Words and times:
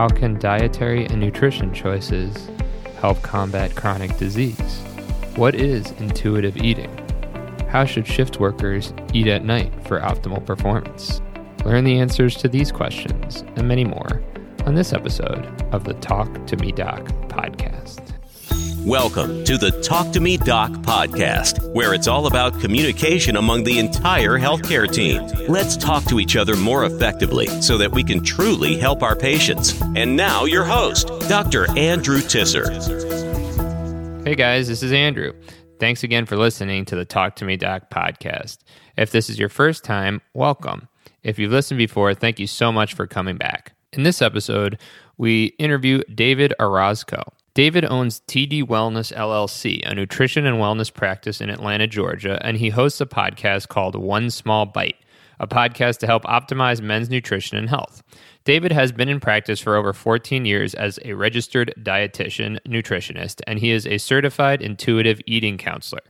How 0.00 0.08
can 0.08 0.38
dietary 0.38 1.04
and 1.04 1.20
nutrition 1.20 1.74
choices 1.74 2.48
help 3.02 3.20
combat 3.20 3.76
chronic 3.76 4.16
disease? 4.16 4.80
What 5.36 5.54
is 5.54 5.90
intuitive 5.98 6.56
eating? 6.56 6.90
How 7.68 7.84
should 7.84 8.06
shift 8.06 8.40
workers 8.40 8.94
eat 9.12 9.26
at 9.26 9.44
night 9.44 9.74
for 9.86 10.00
optimal 10.00 10.46
performance? 10.46 11.20
Learn 11.66 11.84
the 11.84 12.00
answers 12.00 12.34
to 12.36 12.48
these 12.48 12.72
questions 12.72 13.42
and 13.56 13.68
many 13.68 13.84
more 13.84 14.22
on 14.64 14.74
this 14.74 14.94
episode 14.94 15.44
of 15.70 15.84
the 15.84 15.92
Talk 15.92 16.46
to 16.46 16.56
Me 16.56 16.72
Doc. 16.72 17.06
Welcome 18.86 19.44
to 19.44 19.58
the 19.58 19.72
Talk 19.82 20.10
to 20.14 20.20
Me 20.20 20.38
Doc 20.38 20.70
podcast, 20.70 21.70
where 21.74 21.92
it's 21.92 22.08
all 22.08 22.26
about 22.26 22.58
communication 22.60 23.36
among 23.36 23.64
the 23.64 23.78
entire 23.78 24.38
healthcare 24.38 24.90
team. 24.90 25.26
Let's 25.48 25.76
talk 25.76 26.02
to 26.04 26.18
each 26.18 26.34
other 26.34 26.56
more 26.56 26.86
effectively 26.86 27.46
so 27.60 27.76
that 27.76 27.92
we 27.92 28.02
can 28.02 28.24
truly 28.24 28.78
help 28.78 29.02
our 29.02 29.14
patients. 29.14 29.78
And 29.94 30.16
now, 30.16 30.46
your 30.46 30.64
host, 30.64 31.08
Dr. 31.28 31.70
Andrew 31.76 32.20
Tisser. 32.20 32.70
Hey 34.26 34.34
guys, 34.34 34.66
this 34.66 34.82
is 34.82 34.92
Andrew. 34.92 35.34
Thanks 35.78 36.02
again 36.02 36.24
for 36.24 36.38
listening 36.38 36.86
to 36.86 36.96
the 36.96 37.04
Talk 37.04 37.36
to 37.36 37.44
Me 37.44 37.58
Doc 37.58 37.90
podcast. 37.90 38.60
If 38.96 39.10
this 39.10 39.28
is 39.28 39.38
your 39.38 39.50
first 39.50 39.84
time, 39.84 40.22
welcome. 40.32 40.88
If 41.22 41.38
you've 41.38 41.52
listened 41.52 41.78
before, 41.78 42.14
thank 42.14 42.38
you 42.38 42.46
so 42.46 42.72
much 42.72 42.94
for 42.94 43.06
coming 43.06 43.36
back. 43.36 43.74
In 43.92 44.04
this 44.04 44.22
episode, 44.22 44.78
we 45.18 45.46
interview 45.58 46.02
David 46.14 46.54
Orozco. 46.58 47.22
David 47.54 47.84
owns 47.84 48.20
TD 48.28 48.62
Wellness 48.62 49.12
LLC, 49.12 49.84
a 49.84 49.92
nutrition 49.92 50.46
and 50.46 50.58
wellness 50.58 50.92
practice 50.92 51.40
in 51.40 51.50
Atlanta, 51.50 51.88
Georgia, 51.88 52.38
and 52.42 52.56
he 52.56 52.68
hosts 52.68 53.00
a 53.00 53.06
podcast 53.06 53.66
called 53.66 53.96
One 53.96 54.30
Small 54.30 54.66
Bite, 54.66 54.94
a 55.40 55.48
podcast 55.48 55.98
to 55.98 56.06
help 56.06 56.22
optimize 56.24 56.80
men's 56.80 57.10
nutrition 57.10 57.58
and 57.58 57.68
health. 57.68 58.04
David 58.44 58.70
has 58.70 58.92
been 58.92 59.08
in 59.08 59.18
practice 59.18 59.58
for 59.58 59.74
over 59.74 59.92
14 59.92 60.44
years 60.44 60.74
as 60.74 61.00
a 61.04 61.14
registered 61.14 61.74
dietitian 61.80 62.60
nutritionist, 62.68 63.40
and 63.48 63.58
he 63.58 63.72
is 63.72 63.84
a 63.84 63.98
certified 63.98 64.62
intuitive 64.62 65.20
eating 65.26 65.58
counselor. 65.58 66.02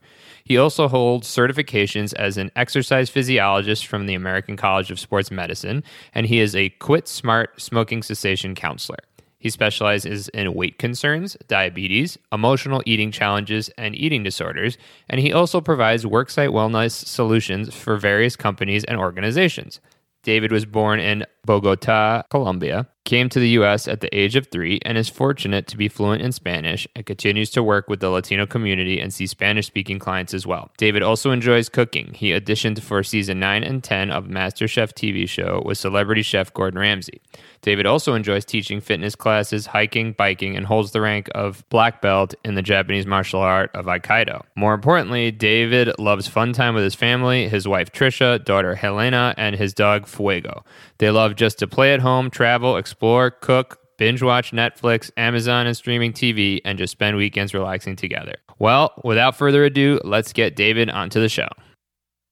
He 0.45 0.59
also 0.59 0.89
holds 0.89 1.27
certifications 1.27 2.13
as 2.15 2.37
an 2.37 2.51
exercise 2.55 3.09
physiologist 3.09 3.87
from 3.87 4.07
the 4.07 4.15
American 4.15 4.57
College 4.57 4.91
of 4.91 5.01
Sports 5.01 5.31
Medicine, 5.31 5.85
and 6.15 6.27
he 6.27 6.39
is 6.39 6.55
a 6.55 6.69
Quit 6.69 7.09
Smart 7.09 7.61
smoking 7.61 8.03
cessation 8.03 8.55
counselor. 8.55 8.99
He 9.41 9.49
specializes 9.49 10.29
in 10.29 10.55
weight 10.55 10.79
concerns, 10.79 11.37
diabetes, 11.49 12.19
emotional 12.31 12.83
eating 12.85 13.11
challenges, 13.11 13.71
and 13.79 13.97
eating 13.97 14.23
disorders, 14.23 14.77
and 15.09 15.19
he 15.19 15.33
also 15.33 15.63
provides 15.63 16.05
worksite 16.05 16.51
wellness 16.51 16.93
solutions 16.93 17.75
for 17.75 17.97
various 17.97 18.37
companies 18.37 18.85
and 18.85 18.99
organizations. 18.99 19.81
David 20.23 20.53
was 20.53 20.67
born 20.67 21.01
in 21.01 21.25
Bogota, 21.45 22.23
Colombia, 22.31 22.89
came 23.11 23.29
to 23.29 23.41
the 23.41 23.49
U.S. 23.51 23.89
at 23.89 24.01
the 24.01 24.17
age 24.17 24.37
of 24.37 24.47
three, 24.47 24.79
and 24.85 24.97
is 24.97 25.09
fortunate 25.09 25.67
to 25.67 25.77
be 25.77 25.89
fluent 25.89 26.23
in 26.23 26.31
Spanish 26.31 26.87
and 26.95 27.05
continues 27.05 27.51
to 27.51 27.61
work 27.61 27.89
with 27.89 27.99
the 27.99 28.09
Latino 28.09 28.47
community 28.47 29.01
and 29.01 29.13
see 29.13 29.27
Spanish 29.27 29.67
speaking 29.67 29.99
clients 29.99 30.33
as 30.33 30.47
well. 30.47 30.71
David 30.77 31.03
also 31.03 31.33
enjoys 31.33 31.69
cooking. 31.69 32.15
He 32.15 32.31
auditioned 32.31 32.81
for 32.81 33.03
season 33.03 33.41
9 33.41 33.65
and 33.65 33.83
10 33.83 34.13
of 34.13 34.27
MasterChef 34.27 34.93
TV 34.93 35.29
show 35.29 35.61
with 35.65 35.77
celebrity 35.77 36.23
chef 36.23 36.55
Gordon 36.55 36.79
Ramsay. 36.79 37.21
David 37.63 37.85
also 37.85 38.15
enjoys 38.15 38.45
teaching 38.45 38.81
fitness 38.81 39.15
classes, 39.15 39.67
hiking, 39.67 40.13
biking, 40.13 40.57
and 40.57 40.65
holds 40.65 40.93
the 40.93 41.01
rank 41.01 41.29
of 41.35 41.69
black 41.69 42.01
belt 42.01 42.35
in 42.45 42.55
the 42.55 42.63
Japanese 42.63 43.07
martial 43.07 43.41
art 43.41 43.71
of 43.75 43.87
Aikido. 43.87 44.43
More 44.55 44.73
importantly, 44.73 45.31
David 45.31 45.91
loves 45.99 46.27
fun 46.27 46.53
time 46.53 46.75
with 46.75 46.85
his 46.85 46.95
family, 46.95 47.49
his 47.49 47.69
wife 47.69 47.93
Trisha, 47.93 48.43
daughter 48.45 48.77
Helena, 48.77 49.35
and 49.37 49.57
his 49.57 49.75
dog 49.75 50.07
Fuego. 50.07 50.65
They 50.99 51.11
love 51.11 51.30
just 51.37 51.59
to 51.61 51.67
play 51.67 51.93
at 51.95 52.01
home, 52.01 52.31
travel, 52.31 52.77
explore, 52.77 53.31
cook, 53.31 53.79
binge 53.99 54.23
watch 54.23 54.53
Netflix, 54.53 55.11
Amazon, 55.17 55.67
and 55.67 55.77
streaming 55.77 56.13
TV, 56.13 56.61
and 56.65 56.79
just 56.79 56.93
spend 56.93 57.17
weekends 57.17 57.53
relaxing 57.53 57.97
together. 57.97 58.35
Well, 58.59 58.93
without 59.05 59.37
further 59.37 59.65
ado, 59.65 60.01
let's 60.05 60.33
get 60.33 60.57
David 60.57 60.91
onto 60.91 61.21
the 61.21 61.29
show. 61.29 61.49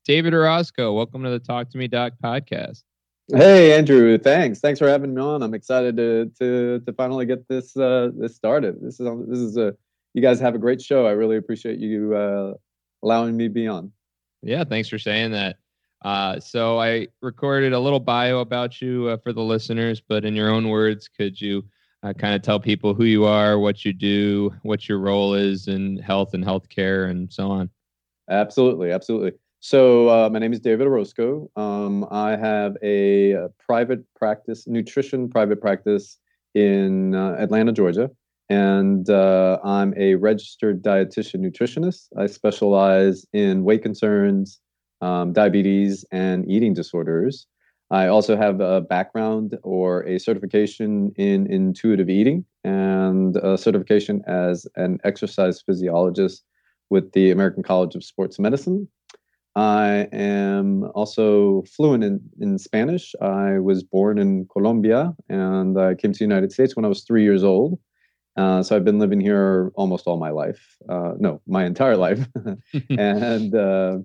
David 0.05 0.33
Orozco, 0.33 0.95
welcome 0.95 1.23
to 1.25 1.31
the 1.31 1.39
Talk 1.39 1.71
to 1.71 1.79
Me 1.79 1.87
Doc 1.87 2.15
podcast. 2.23 2.83
Hey 3.31 3.77
Andrew, 3.77 4.17
thanks. 4.17 4.59
Thanks 4.59 4.79
for 4.79 4.89
having 4.89 5.15
me 5.15 5.21
on. 5.21 5.43
I'm 5.43 5.53
excited 5.53 5.99
to 5.99 6.33
to 6.39 6.81
to 6.81 6.93
finally 6.95 7.27
get 7.27 7.47
this 7.47 7.77
uh, 7.77 8.09
this 8.17 8.35
started. 8.35 8.81
This 8.81 8.99
is 8.99 9.09
this 9.29 9.39
is 9.39 9.57
a 9.59 9.75
you 10.15 10.23
guys 10.23 10.41
have 10.41 10.55
a 10.55 10.59
great 10.59 10.81
show. 10.81 11.07
I 11.07 11.11
really 11.11 11.37
appreciate 11.37 11.79
you 11.79 12.15
uh, 12.15 12.55
allowing 13.03 13.37
me 13.37 13.45
to 13.45 13.51
be 13.53 13.67
on. 13.67 13.93
Yeah, 14.43 14.65
thanks 14.65 14.89
for 14.89 14.99
saying 14.99 15.33
that. 15.33 15.57
Uh, 16.03 16.39
so 16.39 16.81
I 16.81 17.09
recorded 17.23 17.73
a 17.73 17.81
little 17.81 18.01
bio 18.01 18.39
about 18.39 18.81
you 18.81 19.09
uh, 19.09 19.17
for 19.17 19.33
the 19.33 19.43
listeners, 19.43 20.01
but 20.01 20.25
in 20.25 20.35
your 20.35 20.51
own 20.51 20.69
words, 20.69 21.09
could 21.09 21.41
you 21.41 21.65
uh, 22.03 22.13
kind 22.13 22.35
of 22.35 22.43
tell 22.43 22.61
people 22.61 22.95
who 22.95 23.05
you 23.05 23.25
are, 23.25 23.59
what 23.59 23.85
you 23.85 23.93
do, 23.93 24.55
what 24.63 24.89
your 24.89 24.99
role 24.99 25.35
is 25.35 25.67
in 25.67 25.99
health 25.99 26.35
and 26.35 26.45
healthcare, 26.45 27.11
and 27.11 27.33
so 27.33 27.51
on? 27.51 27.71
Absolutely, 28.31 28.93
absolutely. 28.93 29.33
So 29.61 30.09
uh, 30.09 30.31
my 30.31 30.39
name 30.39 30.53
is 30.53 30.61
David 30.61 30.87
Orozco. 30.87 31.51
Um, 31.57 32.07
I 32.13 32.37
have 32.37 32.77
a, 32.83 33.33
a, 33.33 33.49
private 33.59 34.05
practice, 34.15 34.69
nutrition 34.69 35.29
private 35.29 35.61
practice 35.61 36.19
in 36.55 37.17
uh, 37.17 37.35
Atlanta, 37.39 37.73
Georgia, 37.73 38.09
and 38.49 39.11
uh, 39.11 39.59
I'm 39.65 39.95
a 39.97 40.15
registered 40.15 40.83
dietitian 40.83 41.41
nutritionist. 41.41 42.07
I 42.17 42.27
specialize 42.27 43.27
in 43.33 43.65
weight 43.65 43.83
concerns, 43.83 44.61
um, 45.01 45.33
diabetes, 45.33 46.05
and 46.11 46.49
eating 46.51 46.75
disorders. 46.75 47.47
I 47.91 48.09
also 48.09 48.37
have 48.37 48.61
a 48.61 48.83
background 48.83 49.59
or 49.63 50.03
a 50.03 50.19
certification 50.19 51.13
in 51.17 51.51
intuitive 51.51 52.11
eating 52.11 52.45
and 52.63 53.37
a 53.37 53.57
certification 53.57 54.23
as 54.27 54.67
an 54.77 54.99
exercise 55.05 55.63
physiologist 55.63 56.45
with 56.91 57.13
the 57.13 57.31
American 57.31 57.63
College 57.63 57.95
of 57.95 58.05
Sports 58.05 58.39
Medicine. 58.39 58.89
I 59.57 60.09
am 60.13 60.85
also 60.95 61.63
fluent 61.63 62.05
in, 62.05 62.21
in 62.39 62.59
Spanish. 62.59 63.15
I 63.21 63.59
was 63.59 63.83
born 63.83 64.19
in 64.19 64.47
Colombia 64.53 65.15
and 65.29 65.79
I 65.79 65.95
came 65.95 66.13
to 66.13 66.19
the 66.19 66.25
United 66.25 66.53
States 66.53 66.77
when 66.77 66.85
I 66.85 66.89
was 66.89 67.03
three 67.03 67.23
years 67.23 67.43
old. 67.43 67.79
Uh, 68.37 68.63
so 68.63 68.77
I've 68.77 68.85
been 68.85 69.01
living 69.01 69.21
here 69.21 69.73
almost 69.75 70.07
all 70.07 70.17
my 70.17 70.31
life. 70.31 70.77
Uh, 70.89 71.15
no, 71.19 71.41
my 71.49 71.65
entire 71.65 71.97
life. 71.97 72.29
and 72.91 73.55
uh, 73.55 73.99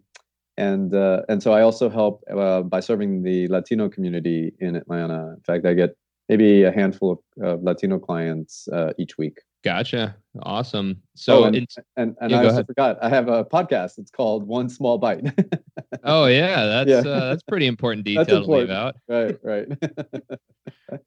and 0.57 0.93
uh, 0.93 1.21
and 1.29 1.41
so 1.41 1.53
I 1.53 1.61
also 1.61 1.89
help 1.89 2.23
uh, 2.31 2.61
by 2.61 2.79
serving 2.79 3.23
the 3.23 3.47
Latino 3.47 3.89
community 3.89 4.53
in 4.59 4.75
Atlanta. 4.75 5.33
In 5.35 5.41
fact, 5.41 5.65
I 5.65 5.73
get 5.73 5.95
maybe 6.29 6.63
a 6.63 6.71
handful 6.71 7.23
of 7.41 7.63
Latino 7.63 7.99
clients 7.99 8.67
uh, 8.69 8.93
each 8.97 9.17
week. 9.17 9.39
Gotcha. 9.63 10.15
Awesome. 10.41 11.01
So, 11.15 11.43
oh, 11.43 11.43
and, 11.45 11.55
and, 11.95 12.17
and, 12.19 12.31
yeah, 12.31 12.41
I 12.41 12.45
also 12.45 12.63
forgot, 12.65 12.97
I 13.01 13.07
have 13.07 13.29
a 13.29 13.45
podcast. 13.45 13.97
It's 13.97 14.11
called 14.11 14.45
One 14.45 14.67
Small 14.67 14.97
Bite. 14.97 15.25
oh 16.03 16.25
yeah. 16.25 16.65
That's, 16.65 16.89
yeah. 16.89 17.11
Uh, 17.11 17.29
that's 17.29 17.43
pretty 17.43 17.67
important 17.67 18.05
detail 18.05 18.41
important. 18.41 18.45
to 18.45 18.51
leave 18.51 18.69
out. 18.69 18.95
Right. 19.07 19.37
Right. 19.41 19.67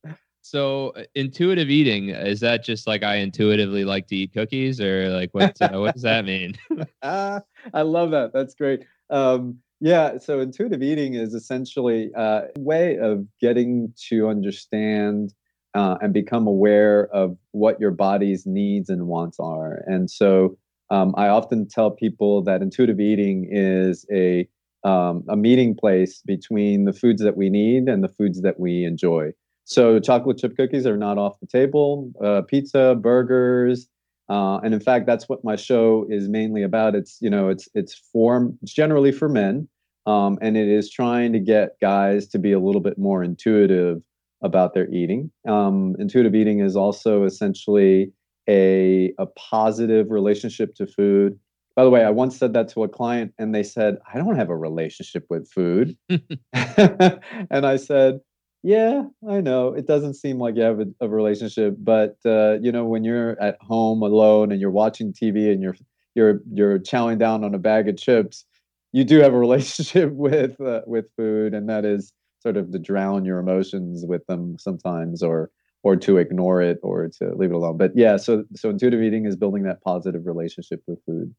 so 0.40 0.90
uh, 0.96 1.02
intuitive 1.14 1.68
eating, 1.68 2.08
is 2.08 2.40
that 2.40 2.64
just 2.64 2.86
like 2.86 3.02
I 3.02 3.16
intuitively 3.16 3.84
like 3.84 4.06
to 4.08 4.16
eat 4.16 4.32
cookies 4.32 4.80
or 4.80 5.10
like 5.10 5.30
what, 5.32 5.60
uh, 5.60 5.78
what 5.78 5.92
does 5.92 6.02
that 6.02 6.24
mean? 6.24 6.56
ah, 7.02 7.42
I 7.74 7.82
love 7.82 8.10
that. 8.12 8.32
That's 8.32 8.54
great. 8.54 8.86
Um, 9.10 9.58
yeah, 9.80 10.18
so 10.18 10.40
intuitive 10.40 10.82
eating 10.82 11.14
is 11.14 11.34
essentially 11.34 12.10
a 12.16 12.44
way 12.58 12.98
of 12.98 13.26
getting 13.40 13.92
to 14.08 14.28
understand 14.28 15.34
uh, 15.74 15.98
and 16.00 16.14
become 16.14 16.46
aware 16.46 17.08
of 17.08 17.36
what 17.50 17.78
your 17.78 17.90
body's 17.90 18.46
needs 18.46 18.88
and 18.88 19.06
wants 19.06 19.38
are. 19.38 19.82
And 19.86 20.10
so 20.10 20.56
um, 20.90 21.14
I 21.18 21.28
often 21.28 21.68
tell 21.68 21.90
people 21.90 22.42
that 22.44 22.62
intuitive 22.62 23.00
eating 23.00 23.48
is 23.50 24.06
a 24.12 24.48
um, 24.84 25.24
a 25.28 25.36
meeting 25.36 25.74
place 25.74 26.22
between 26.24 26.84
the 26.84 26.92
foods 26.92 27.20
that 27.20 27.36
we 27.36 27.50
need 27.50 27.88
and 27.88 28.04
the 28.04 28.08
foods 28.08 28.40
that 28.42 28.60
we 28.60 28.84
enjoy. 28.84 29.32
So 29.64 29.98
chocolate 29.98 30.38
chip 30.38 30.56
cookies 30.56 30.86
are 30.86 30.96
not 30.96 31.18
off 31.18 31.40
the 31.40 31.46
table. 31.48 32.12
Uh, 32.22 32.42
pizza, 32.42 32.94
burgers, 32.94 33.88
uh, 34.28 34.58
and 34.58 34.74
in 34.74 34.80
fact, 34.80 35.06
that's 35.06 35.28
what 35.28 35.44
my 35.44 35.56
show 35.56 36.06
is 36.10 36.28
mainly 36.28 36.62
about. 36.62 36.94
It's 36.94 37.18
you 37.20 37.30
know 37.30 37.48
it's 37.48 37.68
it's 37.74 37.94
for 38.12 38.52
it's 38.62 38.72
generally 38.72 39.12
for 39.12 39.28
men, 39.28 39.68
um, 40.06 40.38
and 40.40 40.56
it 40.56 40.68
is 40.68 40.90
trying 40.90 41.32
to 41.32 41.38
get 41.38 41.76
guys 41.80 42.26
to 42.28 42.38
be 42.38 42.52
a 42.52 42.60
little 42.60 42.80
bit 42.80 42.98
more 42.98 43.22
intuitive 43.22 44.02
about 44.42 44.74
their 44.74 44.88
eating. 44.90 45.30
Um, 45.48 45.96
intuitive 45.98 46.34
eating 46.34 46.60
is 46.60 46.76
also 46.76 47.24
essentially 47.24 48.12
a, 48.48 49.12
a 49.18 49.26
positive 49.26 50.10
relationship 50.10 50.74
to 50.76 50.86
food. 50.86 51.38
By 51.74 51.84
the 51.84 51.90
way, 51.90 52.04
I 52.04 52.10
once 52.10 52.38
said 52.38 52.54
that 52.54 52.68
to 52.70 52.84
a 52.84 52.88
client 52.88 53.34
and 53.38 53.54
they 53.54 53.62
said, 53.62 53.98
I 54.12 54.18
don't 54.18 54.36
have 54.36 54.48
a 54.48 54.56
relationship 54.56 55.26
with 55.28 55.50
food. 55.50 55.96
and 56.08 57.66
I 57.66 57.76
said, 57.76 58.20
Yeah, 58.66 59.04
I 59.30 59.40
know. 59.42 59.74
It 59.74 59.86
doesn't 59.86 60.14
seem 60.14 60.40
like 60.40 60.56
you 60.56 60.62
have 60.62 60.80
a, 60.80 60.86
a 61.00 61.08
relationship, 61.08 61.76
but 61.78 62.16
uh, 62.26 62.58
you 62.60 62.72
know, 62.72 62.84
when 62.84 63.04
you're 63.04 63.40
at 63.40 63.62
home 63.62 64.02
alone 64.02 64.50
and 64.50 64.60
you're 64.60 64.72
watching 64.72 65.12
TV 65.12 65.52
and 65.52 65.62
you're 65.62 65.76
you're 66.16 66.40
you're 66.52 66.80
chowing 66.80 67.16
down 67.16 67.44
on 67.44 67.54
a 67.54 67.60
bag 67.60 67.88
of 67.88 67.96
chips, 67.96 68.44
you 68.90 69.04
do 69.04 69.20
have 69.20 69.32
a 69.32 69.38
relationship 69.46 70.10
with 70.10 70.60
uh, 70.60 70.80
with 70.84 71.12
food, 71.16 71.54
and 71.54 71.68
that 71.68 71.84
is 71.84 72.12
sort 72.40 72.56
of 72.56 72.72
to 72.72 72.80
drown 72.80 73.24
your 73.24 73.38
emotions 73.38 74.04
with 74.04 74.26
them 74.26 74.58
sometimes 74.58 75.22
or 75.22 75.52
or 75.84 75.94
to 75.94 76.16
ignore 76.16 76.60
it 76.60 76.80
or 76.82 77.08
to 77.20 77.36
leave 77.36 77.50
it 77.50 77.54
alone. 77.54 77.76
But 77.76 77.92
yeah, 77.94 78.16
so 78.16 78.42
so 78.56 78.70
intuitive 78.70 79.00
eating 79.00 79.26
is 79.26 79.36
building 79.36 79.62
that 79.62 79.80
positive 79.80 80.26
relationship 80.26 80.82
with 80.88 80.98
food. 81.06 81.32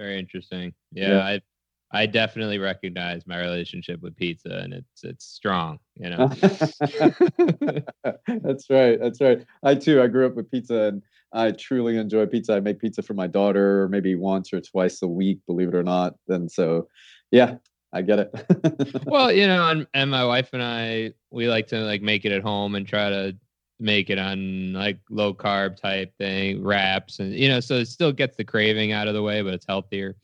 Very 0.00 0.18
interesting. 0.18 0.74
Yeah, 0.90 1.10
yeah. 1.10 1.20
I 1.20 1.40
I 1.92 2.06
definitely 2.06 2.58
recognize 2.58 3.26
my 3.26 3.38
relationship 3.40 4.00
with 4.00 4.16
pizza 4.16 4.60
and 4.62 4.72
it's 4.72 5.02
it's 5.02 5.24
strong, 5.24 5.80
you 5.96 6.10
know. 6.10 6.28
that's 8.26 8.70
right. 8.70 9.00
That's 9.00 9.20
right. 9.20 9.44
I 9.64 9.74
too 9.74 10.00
I 10.00 10.06
grew 10.06 10.26
up 10.26 10.36
with 10.36 10.50
pizza 10.50 10.82
and 10.82 11.02
I 11.32 11.50
truly 11.52 11.96
enjoy 11.96 12.26
pizza. 12.26 12.54
I 12.54 12.60
make 12.60 12.80
pizza 12.80 13.02
for 13.02 13.14
my 13.14 13.26
daughter 13.26 13.88
maybe 13.88 14.14
once 14.14 14.52
or 14.52 14.60
twice 14.60 15.02
a 15.02 15.08
week, 15.08 15.40
believe 15.46 15.68
it 15.68 15.74
or 15.74 15.82
not. 15.82 16.14
And 16.28 16.50
so 16.50 16.86
yeah, 17.32 17.56
I 17.92 18.02
get 18.02 18.20
it. 18.20 19.02
well, 19.06 19.32
you 19.32 19.48
know, 19.48 19.68
and, 19.68 19.86
and 19.92 20.10
my 20.10 20.24
wife 20.24 20.50
and 20.52 20.62
I 20.62 21.12
we 21.30 21.48
like 21.48 21.66
to 21.68 21.80
like 21.80 22.02
make 22.02 22.24
it 22.24 22.32
at 22.32 22.42
home 22.42 22.76
and 22.76 22.86
try 22.86 23.10
to 23.10 23.36
make 23.80 24.10
it 24.10 24.18
on 24.18 24.74
like 24.74 25.00
low 25.10 25.34
carb 25.34 25.76
type 25.76 26.16
thing, 26.18 26.62
wraps, 26.62 27.18
and 27.18 27.34
you 27.34 27.48
know, 27.48 27.58
so 27.58 27.76
it 27.76 27.86
still 27.86 28.12
gets 28.12 28.36
the 28.36 28.44
craving 28.44 28.92
out 28.92 29.08
of 29.08 29.14
the 29.14 29.22
way, 29.22 29.42
but 29.42 29.54
it's 29.54 29.66
healthier. 29.66 30.16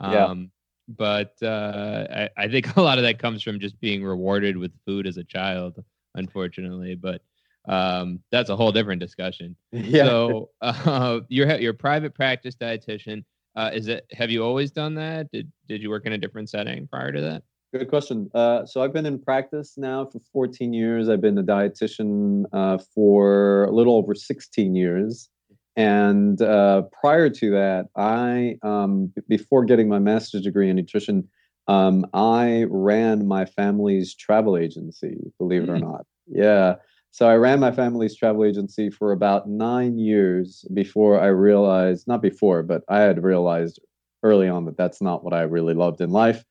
Yeah. 0.00 0.26
Um, 0.26 0.52
But 0.88 1.34
uh, 1.42 2.06
I, 2.10 2.44
I 2.44 2.48
think 2.48 2.76
a 2.76 2.82
lot 2.82 2.98
of 2.98 3.04
that 3.04 3.18
comes 3.18 3.42
from 3.42 3.60
just 3.60 3.78
being 3.80 4.02
rewarded 4.02 4.56
with 4.56 4.72
food 4.86 5.06
as 5.06 5.16
a 5.16 5.24
child, 5.24 5.82
unfortunately. 6.14 6.94
But 6.94 7.22
um, 7.68 8.20
that's 8.30 8.50
a 8.50 8.56
whole 8.56 8.72
different 8.72 9.00
discussion. 9.00 9.56
Yeah. 9.72 10.04
So 10.04 10.50
uh, 10.60 11.20
you're 11.28 11.58
your 11.58 11.74
private 11.74 12.14
practice 12.14 12.56
dietitian. 12.56 13.24
Uh, 13.56 13.70
is 13.72 13.88
it? 13.88 14.06
Have 14.12 14.30
you 14.30 14.44
always 14.44 14.70
done 14.70 14.94
that? 14.94 15.30
Did 15.32 15.50
Did 15.68 15.82
you 15.82 15.90
work 15.90 16.06
in 16.06 16.12
a 16.12 16.18
different 16.18 16.48
setting 16.48 16.86
prior 16.86 17.12
to 17.12 17.20
that? 17.20 17.42
Good 17.74 17.88
question. 17.88 18.30
Uh, 18.34 18.64
so 18.64 18.82
I've 18.82 18.94
been 18.94 19.04
in 19.04 19.18
practice 19.18 19.74
now 19.76 20.06
for 20.06 20.20
14 20.32 20.72
years. 20.72 21.10
I've 21.10 21.20
been 21.20 21.36
a 21.36 21.42
dietitian 21.42 22.44
uh, 22.50 22.78
for 22.94 23.64
a 23.64 23.72
little 23.72 23.94
over 23.94 24.14
16 24.14 24.74
years. 24.74 25.28
And 25.78 26.42
uh, 26.42 26.82
prior 27.00 27.30
to 27.30 27.50
that, 27.52 27.86
I, 27.96 28.56
um, 28.62 29.12
before 29.28 29.64
getting 29.64 29.88
my 29.88 30.00
master's 30.00 30.42
degree 30.42 30.68
in 30.68 30.74
nutrition, 30.74 31.28
um, 31.68 32.04
I 32.12 32.64
ran 32.68 33.28
my 33.28 33.44
family's 33.44 34.14
travel 34.14 34.56
agency, 34.56 35.18
believe 35.38 35.62
it 35.62 35.68
mm. 35.68 35.76
or 35.76 35.78
not. 35.78 36.06
Yeah. 36.26 36.74
So 37.12 37.28
I 37.28 37.36
ran 37.36 37.60
my 37.60 37.70
family's 37.70 38.16
travel 38.16 38.44
agency 38.44 38.90
for 38.90 39.12
about 39.12 39.48
nine 39.48 39.98
years 39.98 40.64
before 40.74 41.20
I 41.20 41.28
realized, 41.28 42.08
not 42.08 42.22
before, 42.22 42.64
but 42.64 42.82
I 42.88 42.98
had 43.00 43.22
realized 43.22 43.80
early 44.24 44.48
on 44.48 44.64
that 44.64 44.76
that's 44.76 45.00
not 45.00 45.22
what 45.22 45.32
I 45.32 45.42
really 45.42 45.74
loved 45.74 46.00
in 46.00 46.10
life 46.10 46.44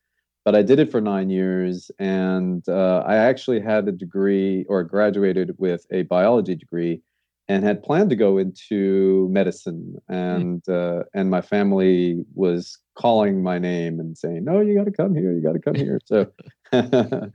but 0.48 0.54
I 0.54 0.62
did 0.62 0.78
it 0.78 0.90
for 0.90 1.02
nine 1.02 1.28
years, 1.28 1.90
and 1.98 2.66
uh, 2.70 3.04
I 3.06 3.16
actually 3.16 3.60
had 3.60 3.86
a 3.86 3.92
degree 3.92 4.64
or 4.66 4.82
graduated 4.82 5.54
with 5.58 5.84
a 5.90 6.04
biology 6.04 6.54
degree, 6.54 7.02
and 7.48 7.64
had 7.64 7.82
planned 7.82 8.10
to 8.10 8.16
go 8.16 8.38
into 8.38 9.28
medicine. 9.30 9.96
Hmm. 10.08 10.14
And 10.14 10.62
mm. 10.64 11.00
uh, 11.00 11.04
and 11.14 11.30
my 11.30 11.40
family 11.40 12.24
was 12.34 12.78
calling 12.94 13.42
my 13.42 13.58
name 13.58 14.00
and 14.00 14.16
saying, 14.16 14.44
"No, 14.44 14.60
you 14.60 14.76
got 14.76 14.84
to 14.84 14.92
come 14.92 15.14
here. 15.14 15.32
You 15.32 15.42
got 15.42 15.52
to 15.52 15.60
come 15.60 15.74
here." 15.74 16.00
So. 16.04 16.32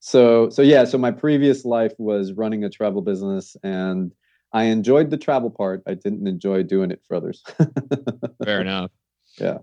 so 0.00 0.48
so 0.48 0.62
yeah 0.62 0.84
so 0.84 0.96
my 0.96 1.10
previous 1.10 1.64
life 1.64 1.92
was 1.98 2.32
running 2.34 2.62
a 2.62 2.70
travel 2.70 3.02
business 3.02 3.56
and 3.64 4.12
i 4.52 4.64
enjoyed 4.64 5.10
the 5.10 5.16
travel 5.16 5.50
part 5.50 5.82
i 5.88 5.94
didn't 5.94 6.28
enjoy 6.28 6.62
doing 6.62 6.92
it 6.92 7.02
for 7.08 7.16
others 7.16 7.42
fair 8.44 8.60
enough 8.60 8.92
yeah 9.40 9.58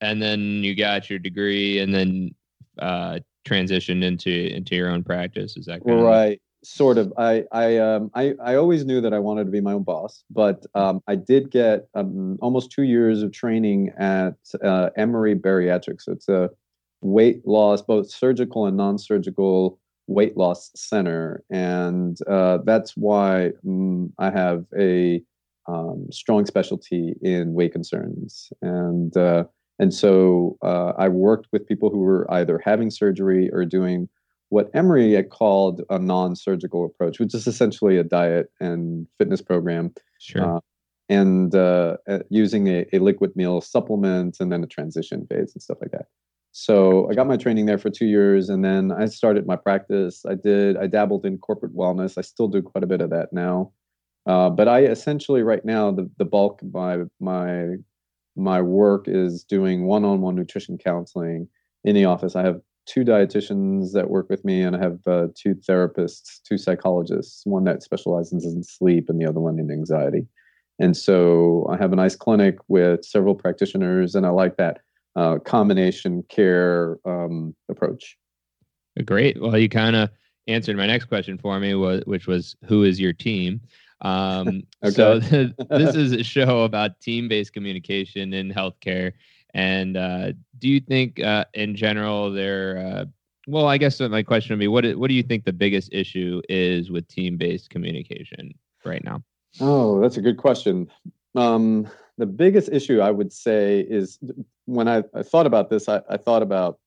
and 0.00 0.22
then 0.22 0.62
you 0.62 0.76
got 0.76 1.08
your 1.08 1.18
degree 1.18 1.80
and 1.80 1.94
then 1.94 2.34
uh, 2.78 3.18
transitioned 3.46 4.02
into 4.02 4.30
into 4.54 4.74
your 4.74 4.90
own 4.90 5.02
practice. 5.02 5.56
Is 5.56 5.66
that 5.66 5.82
correct? 5.82 6.02
right? 6.02 6.40
Sort 6.64 6.96
of. 6.96 7.12
I 7.18 7.44
I 7.52 7.76
um 7.76 8.10
I 8.14 8.34
I 8.42 8.54
always 8.54 8.86
knew 8.86 9.02
that 9.02 9.12
I 9.12 9.18
wanted 9.18 9.44
to 9.44 9.50
be 9.50 9.60
my 9.60 9.74
own 9.74 9.82
boss, 9.82 10.24
but 10.30 10.64
um, 10.74 11.02
I 11.06 11.14
did 11.14 11.50
get 11.50 11.88
um, 11.94 12.38
almost 12.40 12.72
two 12.72 12.84
years 12.84 13.22
of 13.22 13.32
training 13.32 13.92
at 13.98 14.36
uh, 14.62 14.88
Emory 14.96 15.34
Bariatrics. 15.34 16.08
It's 16.08 16.26
a 16.26 16.48
weight 17.02 17.46
loss, 17.46 17.82
both 17.82 18.10
surgical 18.10 18.64
and 18.64 18.78
non-surgical 18.78 19.78
weight 20.06 20.38
loss 20.38 20.70
center, 20.74 21.44
and 21.50 22.16
uh, 22.26 22.58
that's 22.64 22.96
why 22.96 23.50
um, 23.66 24.10
I 24.18 24.30
have 24.30 24.64
a 24.78 25.22
um, 25.68 26.06
strong 26.10 26.46
specialty 26.46 27.14
in 27.20 27.52
weight 27.52 27.72
concerns 27.72 28.52
and. 28.62 29.14
Uh, 29.16 29.44
and 29.80 29.92
so 29.92 30.56
uh, 30.62 30.92
I 30.96 31.08
worked 31.08 31.48
with 31.50 31.66
people 31.66 31.90
who 31.90 31.98
were 31.98 32.32
either 32.32 32.62
having 32.64 32.92
surgery 32.92 33.50
or 33.52 33.64
doing 33.64 34.08
what 34.48 34.70
Emory 34.74 35.12
had 35.12 35.30
called 35.30 35.82
a 35.90 35.98
non 35.98 36.36
surgical 36.36 36.84
approach, 36.84 37.18
which 37.18 37.34
is 37.34 37.46
essentially 37.46 37.98
a 37.98 38.04
diet 38.04 38.50
and 38.60 39.06
fitness 39.18 39.42
program. 39.42 39.92
Sure. 40.18 40.56
Uh, 40.56 40.60
and 41.08 41.54
uh, 41.54 41.98
uh, 42.08 42.20
using 42.30 42.68
a, 42.68 42.86
a, 42.94 42.98
liquid 42.98 43.36
meal 43.36 43.60
supplement 43.60 44.38
and 44.40 44.50
then 44.50 44.64
a 44.64 44.66
transition 44.66 45.26
phase 45.26 45.52
and 45.54 45.62
stuff 45.62 45.76
like 45.82 45.90
that. 45.90 46.06
So 46.52 47.10
I 47.10 47.14
got 47.14 47.26
my 47.26 47.36
training 47.36 47.66
there 47.66 47.78
for 47.78 47.90
two 47.90 48.06
years, 48.06 48.48
and 48.48 48.64
then 48.64 48.92
I 48.92 49.06
started 49.06 49.46
my 49.46 49.56
practice. 49.56 50.24
I 50.24 50.34
did. 50.34 50.76
I 50.76 50.86
dabbled 50.86 51.26
in 51.26 51.38
corporate 51.38 51.76
wellness. 51.76 52.16
I 52.16 52.20
still 52.20 52.48
do 52.48 52.62
quite 52.62 52.84
a 52.84 52.86
bit 52.86 53.00
of 53.00 53.10
that 53.10 53.32
now, 53.32 53.72
uh, 54.26 54.50
but 54.50 54.68
I 54.68 54.84
essentially 54.84 55.42
right 55.42 55.64
now 55.64 55.90
the 55.90 56.08
the 56.16 56.24
bulk 56.24 56.62
of 56.62 56.72
my 56.72 56.98
my 57.18 57.74
my 58.36 58.62
work 58.62 59.08
is 59.08 59.44
doing 59.44 59.84
one-on-one 59.84 60.36
nutrition 60.36 60.78
counseling 60.78 61.48
in 61.82 61.94
the 61.94 62.04
office. 62.04 62.36
I 62.36 62.42
have 62.44 62.60
two 62.86 63.04
dietitians 63.04 63.92
that 63.92 64.10
work 64.10 64.28
with 64.28 64.44
me, 64.44 64.62
and 64.62 64.76
I 64.76 64.80
have 64.80 64.98
uh, 65.06 65.28
two 65.34 65.54
therapists, 65.54 66.42
two 66.42 66.58
psychologists, 66.58 67.44
one 67.44 67.64
that 67.64 67.82
specializes 67.82 68.44
in 68.44 68.62
sleep 68.62 69.08
and 69.08 69.20
the 69.20 69.26
other 69.26 69.40
one 69.40 69.58
in 69.58 69.70
anxiety. 69.70 70.26
And 70.78 70.96
so 70.96 71.66
I 71.70 71.76
have 71.76 71.92
a 71.92 71.96
nice 71.96 72.16
clinic 72.16 72.56
with 72.68 73.04
several 73.04 73.34
practitioners, 73.34 74.14
and 74.14 74.26
I 74.26 74.30
like 74.30 74.56
that 74.56 74.80
uh, 75.16 75.38
combination 75.38 76.24
care 76.28 76.98
um, 77.04 77.54
approach. 77.68 78.16
Great. 79.04 79.40
Well, 79.40 79.56
you 79.58 79.68
kind 79.68 79.96
of 79.96 80.10
answered 80.46 80.76
my 80.76 80.86
next 80.86 81.06
question 81.06 81.38
for 81.38 81.58
me, 81.58 81.74
which 81.74 82.26
was 82.26 82.56
who 82.66 82.84
is 82.84 83.00
your 83.00 83.12
team? 83.12 83.60
Um, 84.00 84.62
okay. 84.84 84.92
So 84.92 85.18
this 85.70 85.94
is 85.94 86.12
a 86.12 86.22
show 86.22 86.62
about 86.62 87.00
team-based 87.00 87.52
communication 87.52 88.32
in 88.32 88.52
healthcare. 88.52 89.12
And 89.54 89.96
uh, 89.96 90.32
do 90.58 90.68
you 90.68 90.80
think, 90.80 91.20
uh, 91.20 91.44
in 91.54 91.76
general, 91.76 92.32
there? 92.32 92.78
Uh, 92.78 93.04
well, 93.46 93.66
I 93.66 93.78
guess 93.78 94.00
my 94.00 94.22
question 94.22 94.54
would 94.54 94.60
be, 94.60 94.68
what 94.68 94.84
what 94.98 95.08
do 95.08 95.14
you 95.14 95.22
think 95.22 95.44
the 95.44 95.52
biggest 95.52 95.92
issue 95.92 96.42
is 96.48 96.90
with 96.90 97.06
team-based 97.08 97.70
communication 97.70 98.54
right 98.84 99.04
now? 99.04 99.22
Oh, 99.60 100.00
that's 100.00 100.16
a 100.16 100.22
good 100.22 100.38
question. 100.38 100.90
Um, 101.36 101.88
the 102.18 102.26
biggest 102.26 102.68
issue 102.70 103.00
I 103.00 103.10
would 103.10 103.32
say 103.32 103.80
is 103.80 104.18
when 104.66 104.88
I, 104.88 105.04
I 105.14 105.22
thought 105.22 105.46
about 105.46 105.70
this, 105.70 105.88
I, 105.88 106.00
I 106.08 106.16
thought 106.16 106.42
about 106.42 106.78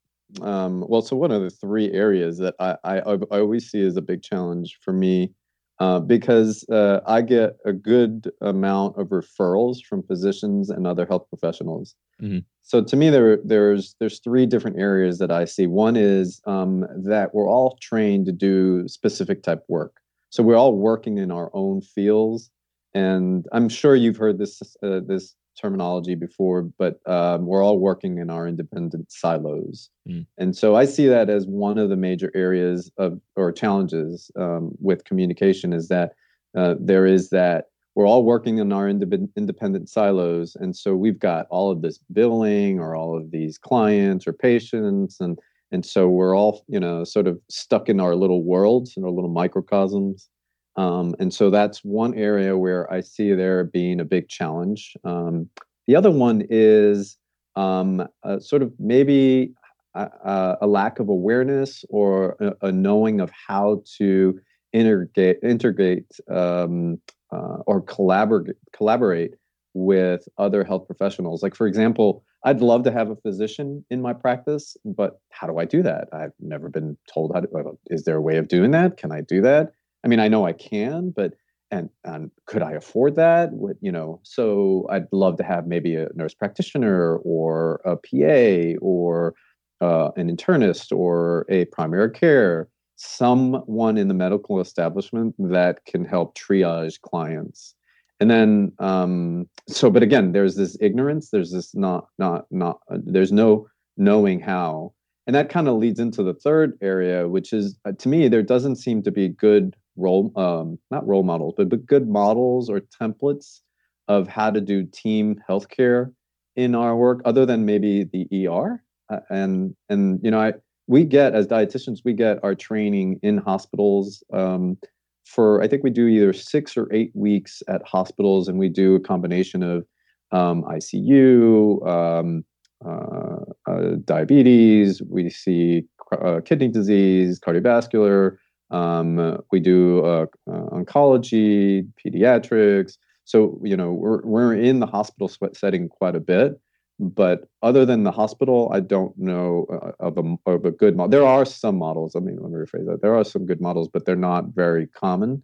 um, 0.42 0.84
well, 0.88 1.02
so 1.02 1.16
one 1.16 1.32
of 1.32 1.42
the 1.42 1.50
three 1.50 1.92
areas 1.94 2.38
that 2.40 2.56
I, 2.60 2.76
I, 2.84 2.98
I 3.00 3.40
always 3.40 3.70
see 3.72 3.86
as 3.86 3.96
a 3.96 4.02
big 4.02 4.22
challenge 4.22 4.78
for 4.82 4.92
me 4.92 5.32
uh, 5.80 6.00
because 6.00 6.66
uh, 6.70 7.02
I 7.06 7.22
get 7.22 7.58
a 7.66 7.74
good 7.74 8.32
amount 8.42 8.98
of 8.98 9.08
referrals 9.08 9.84
from 9.84 10.04
physicians 10.04 10.70
and 10.70 10.88
other 10.88 11.06
health 11.06 11.28
professionals. 11.30 11.96
Mm-hmm. 12.22 12.40
So 12.64 12.84
to 12.84 12.96
me, 12.96 13.10
there 13.10 13.38
there's 13.44 13.96
there's 14.00 14.20
three 14.20 14.46
different 14.46 14.80
areas 14.80 15.20
that 15.20 15.32
I 15.32 15.46
see. 15.46 15.68
One 15.68 15.96
is 15.96 16.42
um, 16.46 16.86
that 17.06 17.34
we're 17.34 17.48
all 17.48 17.78
trained 17.82 18.26
to 18.26 18.32
do 18.32 18.88
specific 18.88 19.44
type 19.44 19.64
work. 19.68 20.02
So 20.30 20.44
we're 20.44 20.58
all 20.58 20.76
working 20.76 21.18
in 21.18 21.32
our 21.32 21.50
own 21.54 21.82
fields, 21.82 22.50
and 22.94 23.48
I'm 23.52 23.70
sure 23.70 23.96
you've 23.96 24.18
heard 24.18 24.40
this 24.40 24.62
uh, 24.84 25.00
this 25.08 25.36
terminology 25.60 26.16
before, 26.16 26.62
but 26.62 27.00
um, 27.06 27.46
we're 27.46 27.64
all 27.64 27.80
working 27.80 28.20
in 28.20 28.30
our 28.30 28.48
independent 28.48 29.12
silos. 29.12 29.90
Mm. 30.08 30.26
And 30.38 30.56
so 30.56 30.76
I 30.76 30.86
see 30.86 31.08
that 31.08 31.30
as 31.30 31.46
one 31.46 31.78
of 31.78 31.90
the 31.90 31.96
major 31.96 32.32
areas 32.36 32.92
of 32.98 33.20
or 33.36 33.52
challenges 33.52 34.32
um, 34.36 34.72
with 34.80 35.04
communication 35.04 35.74
is 35.74 35.88
that 35.88 36.14
uh, 36.56 36.76
there 36.80 37.06
is 37.06 37.30
that 37.30 37.66
we're 37.96 38.08
all 38.08 38.24
working 38.24 38.60
in 38.60 38.72
our 38.72 38.88
independent, 38.88 39.32
independent 39.36 39.90
silos. 39.90 40.56
And 40.56 40.76
so 40.76 40.96
we've 40.96 41.18
got 41.18 41.48
all 41.50 41.72
of 41.72 41.82
this 41.82 41.98
billing 42.14 42.80
or 42.80 42.96
all 42.96 43.18
of 43.18 43.32
these 43.32 43.58
clients 43.58 44.28
or 44.28 44.34
patients. 44.34 45.20
And, 45.20 45.40
and 45.72 45.84
so 45.84 46.08
we're 46.08 46.38
all, 46.38 46.64
you 46.68 46.80
know, 46.80 47.04
sort 47.04 47.26
of 47.26 47.40
stuck 47.50 47.90
in 47.90 48.00
our 48.00 48.16
little 48.16 48.44
worlds 48.44 48.94
and 48.96 49.04
our 49.04 49.12
little 49.12 49.32
microcosms. 49.32 50.30
Um, 50.78 51.16
and 51.20 51.34
so 51.34 51.50
that's 51.50 51.84
one 51.84 52.14
area 52.14 52.58
where 52.58 52.92
I 52.94 53.02
see 53.02 53.34
there 53.34 53.64
being 53.64 54.00
a 54.00 54.06
big 54.06 54.30
challenge. 54.30 54.96
Um, 55.04 55.50
the 55.88 55.96
other 55.96 56.12
one 56.12 56.46
is 56.50 57.18
um, 57.56 58.08
sort 58.40 58.62
of 58.62 58.72
maybe 58.80 59.54
a, 59.96 60.58
a, 60.62 60.68
lack 60.68 61.00
of 61.00 61.10
awareness 61.10 61.84
or 61.90 62.38
a, 62.40 62.68
a, 62.68 62.72
knowing 62.72 63.20
of 63.20 63.32
how 63.32 63.82
to 63.98 64.40
integrate, 64.72 65.40
integrate 65.42 66.06
um, 66.30 67.02
uh, 67.32 67.58
or 67.66 67.82
collaborate, 67.82 68.56
collaborate 68.74 69.34
with 69.74 70.28
other 70.38 70.64
health 70.64 70.86
professionals. 70.86 71.42
Like, 71.42 71.56
for 71.56 71.66
example, 71.66 72.24
I'd 72.44 72.62
love 72.62 72.84
to 72.84 72.92
have 72.92 73.10
a 73.10 73.16
physician 73.16 73.84
in 73.90 74.02
my 74.02 74.14
practice, 74.14 74.78
but 74.86 75.20
how 75.32 75.48
do 75.48 75.58
I 75.58 75.66
do 75.66 75.82
that? 75.84 76.10
I've 76.14 76.34
never 76.40 76.70
been 76.70 76.98
told 77.12 77.32
how 77.34 77.42
to. 77.42 77.78
Is 77.88 78.04
there 78.04 78.18
a 78.18 78.22
way 78.22 78.38
of 78.38 78.48
doing 78.48 78.72
that? 78.72 78.98
Can 78.98 79.12
I 79.12 79.22
do 79.22 79.42
that? 79.42 79.72
I 80.08 80.10
mean, 80.10 80.22
I 80.22 80.30
know 80.30 80.46
I 80.46 80.54
can, 80.54 81.10
but 81.10 81.34
and 81.70 81.90
and 82.06 82.32
could 82.46 82.62
I 82.62 82.72
afford 82.72 83.16
that? 83.18 83.50
You 83.82 83.92
know? 83.92 84.22
So 84.24 84.88
I'd 84.90 85.12
love 85.12 85.36
to 85.36 85.44
have 85.44 85.68
maybe 85.68 85.98
a 85.98 86.08
nurse 86.16 86.34
practitioner 86.34 87.18
or 87.18 87.82
a 87.84 87.98
PA 87.98 88.80
or 88.82 89.36
uh, 89.82 90.12
an 90.16 90.34
internist 90.34 90.98
or 90.98 91.46
a 91.50 91.66
primary 91.66 92.12
care, 92.12 92.70
someone 92.96 93.98
in 93.98 94.08
the 94.08 94.14
medical 94.14 94.62
establishment 94.62 95.36
that 95.40 95.84
can 95.84 96.06
help 96.06 96.38
triage 96.38 97.02
clients. 97.02 97.76
And 98.22 98.32
then, 98.32 98.72
um, 98.80 99.50
so, 99.68 99.90
but 99.90 100.04
again, 100.04 100.32
there's 100.32 100.56
this 100.56 100.78
ignorance. 100.80 101.32
There's 101.32 101.52
this 101.52 101.76
not, 101.76 102.08
not, 102.18 102.46
not. 102.50 102.80
There's 102.90 103.34
no 103.34 103.68
knowing 103.98 104.40
how, 104.40 104.94
and 105.28 105.36
that 105.36 105.50
kind 105.50 105.68
of 105.68 105.76
leads 105.76 106.00
into 106.00 106.24
the 106.24 106.34
third 106.34 106.78
area, 106.82 107.28
which 107.28 107.52
is 107.52 107.78
uh, 107.84 107.92
to 108.00 108.08
me 108.08 108.30
there 108.30 108.42
doesn't 108.42 108.78
seem 108.78 109.04
to 109.04 109.12
be 109.12 109.28
good 109.28 109.76
role, 109.98 110.32
um, 110.36 110.80
not 110.92 111.08
role 111.08 111.24
models, 111.24 111.54
but 111.58 111.70
but 111.70 111.86
good 111.86 112.08
models 112.08 112.70
or 112.70 112.82
templates 112.82 113.62
of 114.08 114.28
how 114.28 114.50
to 114.50 114.62
do 114.62 114.86
team 114.86 115.42
healthcare 115.50 116.14
in 116.56 116.76
our 116.76 116.96
work, 116.96 117.22
other 117.26 117.46
than 117.46 117.66
maybe 117.66 118.04
the 118.04 118.48
ER 118.48 118.82
uh, 119.10 119.20
and 119.30 119.76
and 119.90 120.20
you 120.24 120.32
know 120.32 120.40
I 120.40 120.54
we 120.88 121.04
get 121.04 121.36
as 121.36 121.48
dietitians 121.48 122.00
we 122.06 122.14
get 122.14 122.40
our 122.44 122.56
training 122.56 123.20
in 123.22 123.38
hospitals 123.38 124.24
um, 124.34 124.78
for 125.26 125.62
I 125.62 125.68
think 125.68 125.84
we 125.84 125.90
do 125.90 126.08
either 126.08 126.34
six 126.34 126.78
or 126.78 126.92
eight 126.94 127.12
weeks 127.14 127.62
at 127.68 127.86
hospitals, 127.86 128.48
and 128.48 128.58
we 128.58 128.70
do 128.70 128.96
a 128.96 129.00
combination 129.00 129.62
of 129.64 129.86
um, 130.32 130.64
ICU, 130.64 131.88
um, 131.88 132.46
uh, 132.86 133.70
uh, 133.70 133.96
diabetes. 134.06 135.02
We 135.02 135.30
see 135.30 135.86
uh, 136.12 136.42
kidney 136.44 136.70
disease, 136.70 137.40
cardiovascular. 137.40 138.38
Um, 138.70 139.42
we 139.52 139.60
do 139.60 140.06
uh, 140.06 140.26
uh, 140.50 140.70
oncology, 140.72 141.88
pediatrics. 142.04 142.98
So 143.26 143.60
you 143.64 143.78
know 143.78 143.92
we're 143.92 144.22
we're 144.24 144.56
in 144.56 144.80
the 144.80 144.86
hospital 144.86 145.32
setting 145.54 145.90
quite 145.90 146.16
a 146.16 146.20
bit 146.20 146.60
but 147.00 147.48
other 147.62 147.86
than 147.86 148.04
the 148.04 148.12
hospital, 148.12 148.70
I 148.74 148.80
don't 148.80 149.16
know 149.18 149.68
uh, 149.72 149.92
of 150.00 150.18
a 150.18 150.36
of 150.50 150.66
a 150.66 150.72
good 150.72 150.96
model. 150.96 151.10
There 151.10 151.28
are 151.28 151.46
some 151.46 151.78
models. 151.78 152.16
I 152.16 152.20
mean, 152.20 152.38
let 152.42 152.52
me 152.52 152.58
rephrase 152.58 152.88
that. 152.88 153.02
There 153.02 153.16
are 153.16 153.24
some 153.24 153.46
good 153.46 153.62
models, 153.62 153.88
but 153.88 154.06
they're 154.06 154.16
not 154.16 154.48
very 154.48 154.88
common. 154.88 155.44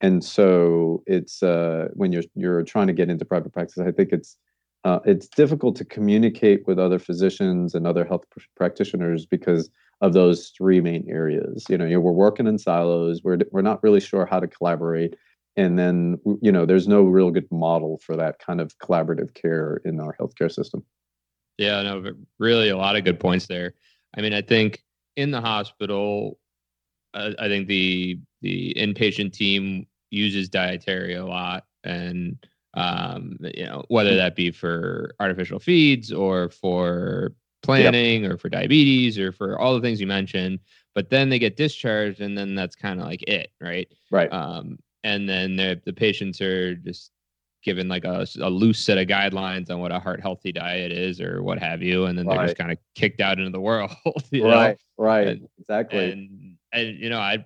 And 0.00 0.24
so 0.24 1.02
it's 1.06 1.42
uh, 1.42 1.88
when 1.92 2.12
you're 2.12 2.24
you're 2.34 2.62
trying 2.62 2.86
to 2.86 2.94
get 2.94 3.10
into 3.10 3.24
private 3.24 3.52
practice, 3.52 3.78
I 3.78 3.92
think 3.92 4.12
it's 4.12 4.38
uh, 4.84 5.00
it's 5.04 5.28
difficult 5.28 5.76
to 5.76 5.84
communicate 5.84 6.66
with 6.66 6.78
other 6.78 6.98
physicians 6.98 7.74
and 7.74 7.86
other 7.86 8.04
health 8.04 8.24
pr- 8.30 8.40
practitioners 8.56 9.26
because 9.26 9.68
of 10.00 10.12
those 10.12 10.52
three 10.56 10.80
main 10.80 11.06
areas. 11.08 11.64
You 11.68 11.78
know, 11.78 12.00
we're 12.00 12.12
working 12.12 12.46
in 12.46 12.58
silos. 12.58 13.22
We're 13.22 13.38
we're 13.50 13.62
not 13.62 13.82
really 13.82 14.00
sure 14.00 14.26
how 14.26 14.40
to 14.40 14.48
collaborate 14.48 15.14
and 15.56 15.78
then 15.78 16.18
you 16.42 16.50
know 16.50 16.66
there's 16.66 16.88
no 16.88 17.02
real 17.02 17.30
good 17.30 17.50
model 17.50 17.98
for 17.98 18.16
that 18.16 18.38
kind 18.38 18.60
of 18.60 18.76
collaborative 18.78 19.34
care 19.34 19.80
in 19.84 20.00
our 20.00 20.14
healthcare 20.20 20.52
system 20.52 20.84
yeah 21.58 21.82
no 21.82 22.12
really 22.38 22.68
a 22.68 22.76
lot 22.76 22.96
of 22.96 23.04
good 23.04 23.20
points 23.20 23.46
there 23.46 23.74
i 24.16 24.20
mean 24.20 24.34
i 24.34 24.42
think 24.42 24.82
in 25.16 25.30
the 25.30 25.40
hospital 25.40 26.38
uh, 27.14 27.30
i 27.38 27.48
think 27.48 27.68
the 27.68 28.18
the 28.42 28.74
inpatient 28.76 29.32
team 29.32 29.86
uses 30.10 30.48
dietary 30.48 31.14
a 31.14 31.24
lot 31.24 31.64
and 31.84 32.46
um, 32.76 33.36
you 33.54 33.64
know 33.64 33.84
whether 33.86 34.16
that 34.16 34.34
be 34.34 34.50
for 34.50 35.14
artificial 35.20 35.60
feeds 35.60 36.12
or 36.12 36.48
for 36.48 37.32
planning 37.64 38.22
yep. 38.22 38.32
or 38.32 38.38
for 38.38 38.48
diabetes 38.48 39.18
or 39.18 39.32
for 39.32 39.58
all 39.58 39.74
the 39.74 39.80
things 39.80 40.00
you 40.00 40.06
mentioned 40.06 40.58
but 40.94 41.10
then 41.10 41.28
they 41.28 41.38
get 41.38 41.56
discharged 41.56 42.20
and 42.20 42.36
then 42.36 42.54
that's 42.54 42.76
kind 42.76 43.00
of 43.00 43.06
like 43.06 43.22
it 43.22 43.50
right 43.60 43.88
right 44.10 44.32
um, 44.32 44.78
and 45.02 45.28
then 45.28 45.56
the 45.56 45.92
patients 45.92 46.40
are 46.40 46.74
just 46.76 47.10
given 47.64 47.88
like 47.88 48.04
a, 48.04 48.26
a, 48.40 48.50
loose 48.50 48.78
set 48.78 48.98
of 48.98 49.06
guidelines 49.06 49.70
on 49.70 49.80
what 49.80 49.90
a 49.90 49.98
heart 49.98 50.20
healthy 50.20 50.52
diet 50.52 50.92
is 50.92 51.20
or 51.20 51.42
what 51.42 51.58
have 51.58 51.82
you 51.82 52.04
and 52.04 52.18
then 52.18 52.26
they're 52.26 52.44
just 52.44 52.58
kind 52.58 52.70
of 52.70 52.78
kicked 52.94 53.20
out 53.20 53.38
into 53.38 53.50
the 53.50 53.60
world 53.60 53.90
right 54.06 54.32
know? 54.32 54.76
right 54.98 55.28
and, 55.28 55.48
exactly 55.58 56.12
and, 56.12 56.56
and 56.72 56.98
you 56.98 57.08
know 57.08 57.18
I, 57.18 57.44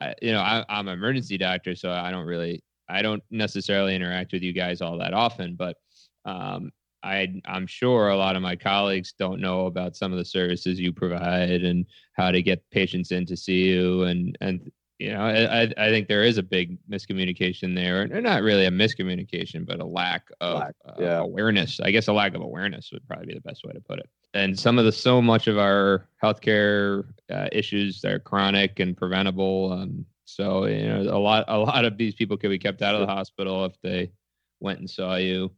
I 0.00 0.14
you 0.22 0.32
know 0.32 0.40
I, 0.40 0.64
i'm 0.68 0.88
an 0.88 0.94
emergency 0.94 1.36
doctor 1.36 1.76
so 1.76 1.92
i 1.92 2.10
don't 2.10 2.24
really 2.26 2.64
i 2.88 3.02
don't 3.02 3.22
necessarily 3.30 3.94
interact 3.94 4.32
with 4.32 4.42
you 4.42 4.54
guys 4.54 4.80
all 4.80 4.98
that 4.98 5.12
often 5.12 5.54
but 5.54 5.76
um, 6.24 6.70
I, 7.02 7.40
I'm 7.44 7.66
sure 7.66 8.08
a 8.08 8.16
lot 8.16 8.36
of 8.36 8.42
my 8.42 8.56
colleagues 8.56 9.12
don't 9.12 9.40
know 9.40 9.66
about 9.66 9.96
some 9.96 10.12
of 10.12 10.18
the 10.18 10.24
services 10.24 10.78
you 10.78 10.92
provide 10.92 11.62
and 11.62 11.86
how 12.12 12.30
to 12.30 12.42
get 12.42 12.68
patients 12.70 13.10
in 13.10 13.26
to 13.26 13.36
see 13.36 13.64
you 13.64 14.04
and 14.04 14.36
and 14.40 14.70
you 15.02 15.12
know, 15.12 15.24
I, 15.24 15.62
I 15.62 15.88
think 15.88 16.06
there 16.06 16.22
is 16.22 16.38
a 16.38 16.44
big 16.44 16.78
miscommunication 16.88 17.74
there, 17.74 18.02
or 18.02 18.20
not 18.20 18.42
really 18.42 18.66
a 18.66 18.70
miscommunication, 18.70 19.66
but 19.66 19.80
a 19.80 19.84
lack 19.84 20.28
of 20.40 20.60
lack, 20.60 20.74
uh, 20.86 20.92
yeah. 20.96 21.18
awareness. 21.18 21.80
I 21.80 21.90
guess 21.90 22.06
a 22.06 22.12
lack 22.12 22.36
of 22.36 22.40
awareness 22.40 22.90
would 22.92 23.04
probably 23.08 23.26
be 23.26 23.34
the 23.34 23.40
best 23.40 23.64
way 23.64 23.72
to 23.72 23.80
put 23.80 23.98
it. 23.98 24.08
And 24.32 24.56
some 24.56 24.78
of 24.78 24.84
the 24.84 24.92
so 24.92 25.20
much 25.20 25.48
of 25.48 25.58
our 25.58 26.06
healthcare 26.22 27.04
uh, 27.32 27.48
issues 27.50 28.04
are 28.04 28.20
chronic 28.20 28.78
and 28.78 28.96
preventable. 28.96 29.72
Um, 29.72 30.06
so 30.24 30.66
you 30.66 30.86
know, 30.86 31.02
a 31.02 31.18
lot 31.18 31.46
a 31.48 31.58
lot 31.58 31.84
of 31.84 31.98
these 31.98 32.14
people 32.14 32.36
could 32.36 32.50
be 32.50 32.58
kept 32.58 32.80
out 32.80 32.94
of 32.94 33.00
the 33.00 33.12
hospital 33.12 33.64
if 33.64 33.72
they 33.82 34.12
went 34.60 34.78
and 34.78 34.88
saw 34.88 35.16
you. 35.16 35.50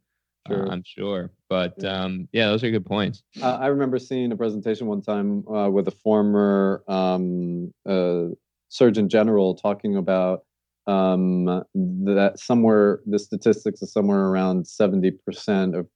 Sure. 0.47 0.67
Uh, 0.67 0.71
I'm 0.71 0.83
sure, 0.85 1.31
but 1.49 1.73
yeah. 1.77 2.03
Um, 2.03 2.27
yeah, 2.31 2.47
those 2.47 2.63
are 2.63 2.69
good 2.71 2.85
points. 2.85 3.23
Uh, 3.41 3.55
I 3.55 3.67
remember 3.67 3.97
seeing 3.97 4.31
a 4.31 4.35
presentation 4.35 4.87
one 4.87 5.01
time 5.01 5.47
uh, 5.47 5.69
with 5.69 5.87
a 5.87 5.91
former 5.91 6.83
um, 6.87 7.73
uh, 7.87 8.25
Surgeon 8.69 9.09
General 9.09 9.55
talking 9.55 9.95
about 9.95 10.43
um, 10.87 11.45
that 11.73 12.33
somewhere 12.35 12.99
the 13.07 13.17
statistics 13.17 13.81
is 13.81 13.91
somewhere 13.91 14.25
around 14.25 14.67
seventy 14.67 15.11
percent 15.11 15.75
of 15.75 15.87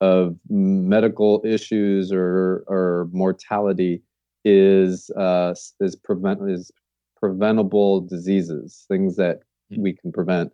of 0.00 0.36
medical 0.48 1.42
issues 1.44 2.12
or 2.12 2.64
or 2.68 3.08
mortality 3.12 4.02
is 4.44 5.10
uh, 5.16 5.52
is 5.80 5.96
prevent 5.96 6.48
is 6.48 6.70
preventable 7.20 8.02
diseases, 8.02 8.84
things 8.88 9.16
that 9.16 9.40
hmm. 9.72 9.82
we 9.82 9.92
can 9.92 10.12
prevent. 10.12 10.52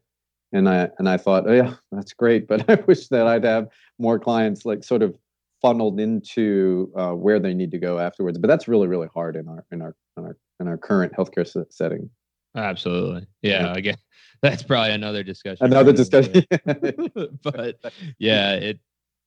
And 0.53 0.69
I 0.69 0.91
and 0.99 1.09
I 1.09 1.17
thought, 1.17 1.45
oh 1.47 1.53
yeah, 1.53 1.75
that's 1.91 2.13
great, 2.13 2.47
but 2.49 2.69
I 2.69 2.75
wish 2.87 3.09
that 3.09 3.27
I'd 3.27 3.45
have 3.45 3.69
more 3.99 4.19
clients 4.19 4.65
like 4.65 4.85
sort 4.85 5.03
of 5.03 5.17
funneled 5.61 6.01
into 6.01 6.93
uh, 6.97 7.13
where 7.13 7.39
they 7.39 7.55
need 7.55 7.71
to 7.71 7.79
go 7.79 7.99
afterwards. 7.99 8.39
But 8.39 8.49
that's 8.49 8.69
really 8.69 8.89
really 8.89 9.09
hard 9.15 9.37
in 9.37 9.49
our 9.49 9.65
in 9.71 9.83
our 9.83 9.95
in 10.17 10.25
our 10.25 10.37
in 10.61 10.69
our 10.69 10.77
current 10.77 11.13
healthcare 11.13 11.47
setting. 11.71 12.11
Absolutely. 12.55 13.27
Yeah, 13.41 13.67
yeah. 13.67 13.73
Again, 13.73 13.97
that's 14.43 14.63
probably 14.63 14.93
another 14.93 15.23
discussion. 15.23 15.65
Another 15.65 15.93
discussion. 15.93 16.45
but 17.43 17.79
yeah, 18.19 18.53
it 18.55 18.79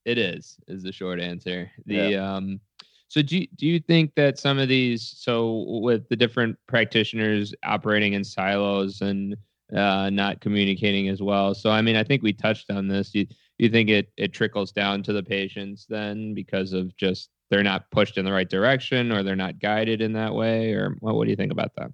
it 0.06 0.18
is 0.18 0.58
is 0.68 0.84
the 0.84 0.92
short 0.92 1.20
answer. 1.20 1.72
The 1.86 2.12
yeah. 2.12 2.36
um 2.36 2.60
so 3.08 3.22
do 3.22 3.38
you, 3.38 3.48
do 3.56 3.68
you 3.68 3.80
think 3.80 4.14
that 4.16 4.40
some 4.40 4.60
of 4.60 4.68
these 4.68 5.16
so 5.18 5.66
with 5.82 6.08
the 6.10 6.16
different 6.16 6.58
practitioners 6.68 7.54
operating 7.64 8.14
in 8.14 8.24
silos 8.24 9.02
and 9.02 9.36
uh, 9.74 10.10
not 10.12 10.42
communicating 10.42 11.08
as 11.08 11.22
well. 11.22 11.54
So 11.54 11.70
I 11.70 11.82
mean, 11.82 11.96
I 11.96 12.04
think 12.04 12.22
we 12.24 12.34
touched 12.34 12.70
on 12.72 12.88
this. 12.88 13.14
You 13.16 13.28
you 13.58 13.70
think 13.70 13.90
it 13.90 14.12
it 14.18 14.34
trickles 14.34 14.72
down 14.72 15.04
to 15.04 15.14
the 15.14 15.24
patients 15.24 15.86
then 15.88 16.34
because 16.34 16.74
of 16.74 16.96
just 16.98 17.30
they're 17.50 17.64
not 17.64 17.90
pushed 17.92 18.18
in 18.18 18.26
the 18.26 18.32
right 18.32 18.50
direction 18.50 19.12
or 19.12 19.24
they're 19.24 19.36
not 19.36 19.60
guided 19.60 20.02
in 20.02 20.14
that 20.14 20.34
way 20.34 20.74
or 20.74 20.96
what, 21.00 21.16
what 21.16 21.26
do 21.26 21.30
you 21.30 21.36
think 21.36 21.52
about 21.52 21.72
that 21.78 21.92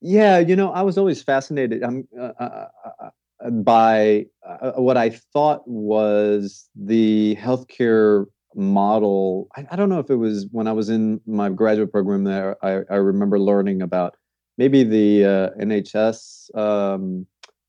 yeah 0.00 0.38
you 0.38 0.56
know 0.56 0.70
i 0.72 0.82
was 0.82 0.98
always 0.98 1.22
fascinated 1.22 1.82
um, 1.82 2.06
uh, 2.18 2.32
uh, 2.38 2.66
uh, 3.00 3.50
by 3.50 4.26
uh, 4.46 4.72
what 4.72 4.96
i 4.96 5.10
thought 5.10 5.66
was 5.66 6.68
the 6.74 7.36
healthcare 7.40 8.26
model 8.54 9.48
I, 9.56 9.66
I, 9.70 9.76
don't 9.76 9.88
know 9.88 10.00
if 10.00 10.10
it 10.10 10.16
was 10.16 10.46
when 10.50 10.66
i 10.66 10.72
was 10.72 10.88
in 10.88 11.20
my 11.26 11.48
graduate 11.48 11.92
program 11.92 12.24
there 12.24 12.56
i, 12.64 12.80
I 12.90 12.96
remember 12.96 13.38
learning 13.38 13.82
about 13.82 14.16
maybe 14.58 14.84
the 14.84 15.24
uh, 15.24 15.50
nhs 15.64 16.54
um, 16.56 17.26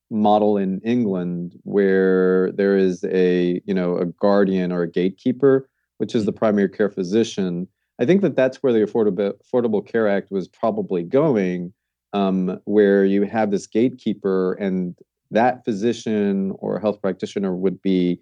model 0.10 0.58
in 0.58 0.82
england 0.82 1.58
where 1.64 2.52
there 2.54 2.76
is 2.76 3.06
a 3.06 3.62
you 3.66 3.74
know 3.74 3.98
a 3.98 4.06
guardian 4.06 4.72
or 4.72 4.82
a 4.82 4.92
gatekeeper 4.92 5.70
which 6.00 6.16
is 6.16 6.26
the 6.26 6.34
primary 6.34 6.70
care 6.70 6.90
physician. 6.90 7.68
I 8.00 8.06
think 8.06 8.22
that 8.22 8.36
that's 8.36 8.64
where 8.64 8.74
the 8.74 8.80
Affordable, 8.80 9.34
Affordable 9.44 9.86
Care 9.86 10.08
Act 10.08 10.32
was 10.32 10.48
probably 10.48 11.04
going, 11.04 11.74
um, 12.14 12.60
where 12.66 13.06
you 13.06 13.24
have 13.24 13.52
this 13.52 13.68
gatekeeper, 13.68 14.54
and 14.54 14.96
that 15.30 15.64
physician 15.66 16.54
or 16.58 16.80
health 16.80 17.02
practitioner 17.02 17.56
would 17.56 17.82
be 17.82 18.20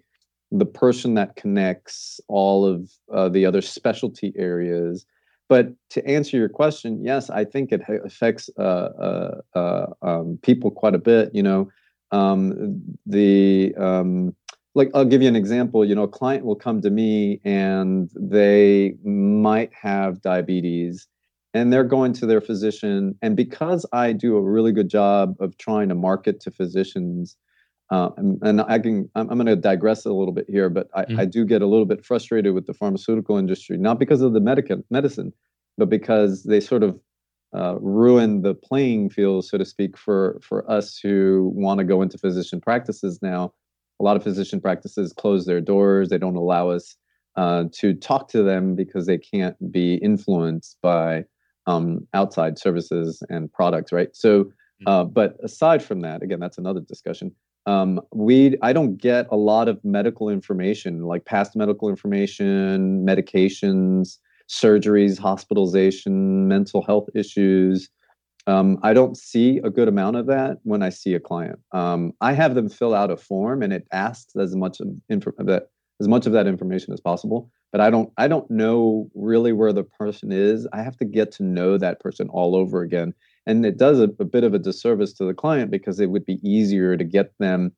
the 0.50 0.66
person 0.66 1.14
that 1.14 1.36
connects 1.36 2.20
all 2.28 2.66
of 2.66 2.90
uh, 3.12 3.28
the 3.28 3.46
other 3.46 3.62
specialty 3.62 4.32
areas. 4.36 5.06
But 5.48 5.72
to 5.90 6.06
answer 6.06 6.36
your 6.36 6.48
question, 6.48 7.02
yes, 7.02 7.30
I 7.30 7.44
think 7.44 7.72
it 7.72 7.80
affects 7.88 8.50
uh, 8.58 8.62
uh, 8.62 9.40
uh 9.54 9.86
um, 10.02 10.38
people 10.42 10.70
quite 10.70 10.94
a 10.94 10.98
bit. 10.98 11.34
You 11.34 11.42
know, 11.42 11.70
um, 12.10 12.82
the 13.06 13.74
um, 13.76 14.34
like 14.74 14.90
I'll 14.94 15.06
give 15.06 15.22
you 15.22 15.28
an 15.28 15.36
example. 15.36 15.84
You 15.84 15.94
know, 15.94 16.02
a 16.02 16.08
client 16.08 16.44
will 16.44 16.56
come 16.56 16.82
to 16.82 16.90
me 16.90 17.40
and 17.44 18.10
they 18.14 18.94
might 19.04 19.72
have 19.72 20.20
diabetes, 20.20 21.08
and 21.54 21.72
they're 21.72 21.84
going 21.84 22.12
to 22.14 22.26
their 22.26 22.42
physician. 22.42 23.16
And 23.22 23.34
because 23.34 23.86
I 23.92 24.12
do 24.12 24.36
a 24.36 24.42
really 24.42 24.72
good 24.72 24.90
job 24.90 25.34
of 25.40 25.56
trying 25.56 25.88
to 25.88 25.94
market 25.94 26.40
to 26.40 26.50
physicians, 26.50 27.36
uh, 27.90 28.10
and, 28.16 28.38
and, 28.42 28.60
I 28.60 28.78
can, 28.78 29.08
I'm, 29.14 29.30
I'm 29.30 29.38
going 29.38 29.46
to 29.46 29.56
digress 29.56 30.04
a 30.04 30.12
little 30.12 30.32
bit 30.32 30.46
here, 30.48 30.68
but 30.68 30.88
I, 30.94 31.04
mm. 31.04 31.18
I, 31.20 31.24
do 31.24 31.44
get 31.44 31.62
a 31.62 31.66
little 31.66 31.86
bit 31.86 32.04
frustrated 32.04 32.52
with 32.52 32.66
the 32.66 32.74
pharmaceutical 32.74 33.38
industry, 33.38 33.78
not 33.78 33.98
because 33.98 34.20
of 34.20 34.34
the 34.34 34.40
medic- 34.40 34.70
medicine, 34.90 35.32
but 35.78 35.88
because 35.88 36.42
they 36.42 36.60
sort 36.60 36.82
of 36.82 37.00
uh, 37.56 37.76
ruin 37.80 38.42
the 38.42 38.54
playing 38.54 39.10
field, 39.10 39.44
so 39.44 39.56
to 39.56 39.64
speak, 39.64 39.96
for 39.96 40.38
for 40.42 40.70
us 40.70 40.98
who 41.02 41.50
want 41.54 41.78
to 41.78 41.84
go 41.84 42.02
into 42.02 42.18
physician 42.18 42.60
practices 42.60 43.20
now. 43.22 43.52
A 44.00 44.04
lot 44.04 44.16
of 44.16 44.22
physician 44.22 44.60
practices 44.60 45.12
close 45.12 45.46
their 45.46 45.60
doors; 45.60 46.10
they 46.10 46.18
don't 46.18 46.36
allow 46.36 46.68
us 46.68 46.96
uh, 47.36 47.64
to 47.72 47.94
talk 47.94 48.28
to 48.28 48.42
them 48.42 48.74
because 48.74 49.06
they 49.06 49.16
can't 49.18 49.56
be 49.72 49.94
influenced 49.94 50.76
by 50.82 51.24
um, 51.66 52.06
outside 52.12 52.58
services 52.58 53.22
and 53.30 53.52
products, 53.52 53.92
right? 53.92 54.14
So, 54.14 54.44
mm. 54.44 54.50
uh, 54.86 55.04
but 55.04 55.36
aside 55.42 55.82
from 55.82 56.00
that, 56.00 56.22
again, 56.22 56.40
that's 56.40 56.58
another 56.58 56.80
discussion. 56.80 57.34
Um, 57.68 58.00
we, 58.14 58.56
I 58.62 58.72
don't 58.72 58.96
get 58.96 59.26
a 59.30 59.36
lot 59.36 59.68
of 59.68 59.78
medical 59.84 60.30
information, 60.30 61.04
like 61.04 61.26
past 61.26 61.54
medical 61.54 61.90
information, 61.90 63.04
medications, 63.04 64.16
surgeries, 64.48 65.18
hospitalization, 65.18 66.48
mental 66.48 66.82
health 66.82 67.10
issues. 67.14 67.90
Um, 68.46 68.78
I 68.82 68.94
don't 68.94 69.18
see 69.18 69.58
a 69.58 69.68
good 69.68 69.86
amount 69.86 70.16
of 70.16 70.24
that 70.28 70.60
when 70.62 70.82
I 70.82 70.88
see 70.88 71.12
a 71.12 71.20
client. 71.20 71.58
Um, 71.72 72.14
I 72.22 72.32
have 72.32 72.54
them 72.54 72.70
fill 72.70 72.94
out 72.94 73.10
a 73.10 73.18
form, 73.18 73.62
and 73.62 73.74
it 73.74 73.86
asks 73.92 74.34
as 74.34 74.56
much 74.56 74.80
of 74.80 74.88
info- 75.10 75.34
that 75.36 75.68
as 76.00 76.08
much 76.08 76.24
of 76.24 76.32
that 76.32 76.46
information 76.46 76.92
as 76.92 77.00
possible 77.00 77.50
but 77.72 77.80
i 77.80 77.90
don't 77.90 78.12
i 78.16 78.28
don't 78.28 78.50
know 78.50 79.10
really 79.14 79.52
where 79.52 79.72
the 79.72 79.82
person 79.82 80.32
is 80.32 80.66
i 80.72 80.82
have 80.82 80.96
to 80.96 81.04
get 81.04 81.32
to 81.32 81.42
know 81.42 81.76
that 81.76 82.00
person 82.00 82.28
all 82.28 82.54
over 82.54 82.82
again 82.82 83.12
and 83.48 83.64
it 83.64 83.78
does 83.78 83.98
a, 83.98 84.10
a 84.20 84.24
bit 84.24 84.44
of 84.44 84.54
a 84.54 84.58
disservice 84.58 85.12
to 85.14 85.24
the 85.24 85.34
client 85.34 85.70
because 85.70 85.98
it 85.98 86.10
would 86.10 86.26
be 86.26 86.38
easier 86.48 86.96
to 86.96 87.02
get 87.02 87.32
them 87.40 87.72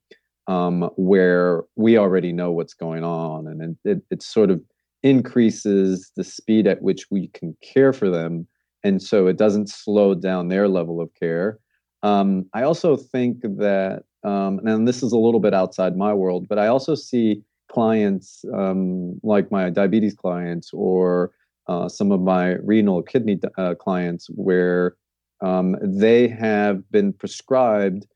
um, 0.48 0.90
where 0.96 1.62
we 1.76 1.96
already 1.96 2.32
know 2.32 2.50
what's 2.50 2.74
going 2.74 3.04
on 3.04 3.46
and 3.46 3.62
it, 3.62 3.90
it, 3.90 4.02
it 4.10 4.22
sort 4.22 4.50
of 4.50 4.60
increases 5.02 6.10
the 6.16 6.24
speed 6.24 6.66
at 6.66 6.82
which 6.82 7.06
we 7.10 7.28
can 7.28 7.56
care 7.62 7.92
for 7.92 8.10
them 8.10 8.46
and 8.82 9.00
so 9.00 9.28
it 9.28 9.38
doesn't 9.38 9.68
slow 9.68 10.14
down 10.14 10.48
their 10.48 10.66
level 10.66 11.00
of 11.00 11.08
care. 11.14 11.58
Um, 12.02 12.46
i 12.52 12.62
also 12.62 12.96
think 12.96 13.42
that 13.42 14.02
um, 14.24 14.60
and 14.66 14.88
this 14.88 15.02
is 15.02 15.12
a 15.12 15.18
little 15.18 15.40
bit 15.40 15.54
outside 15.54 15.96
my 15.96 16.12
world 16.12 16.48
but 16.48 16.58
i 16.58 16.66
also 16.66 16.94
see 16.94 17.42
clients 17.70 18.44
um, 18.52 19.20
like 19.22 19.52
my 19.52 19.70
diabetes 19.70 20.14
clients 20.14 20.70
or 20.72 21.30
uh, 21.68 21.88
some 21.88 22.10
of 22.10 22.20
my 22.20 22.56
renal 22.64 23.02
kidney 23.02 23.38
uh, 23.56 23.74
clients 23.76 24.26
where 24.34 24.96
um, 25.40 25.76
they 25.82 26.28
have 26.28 26.88
been 26.90 27.12
prescribed 27.12 28.06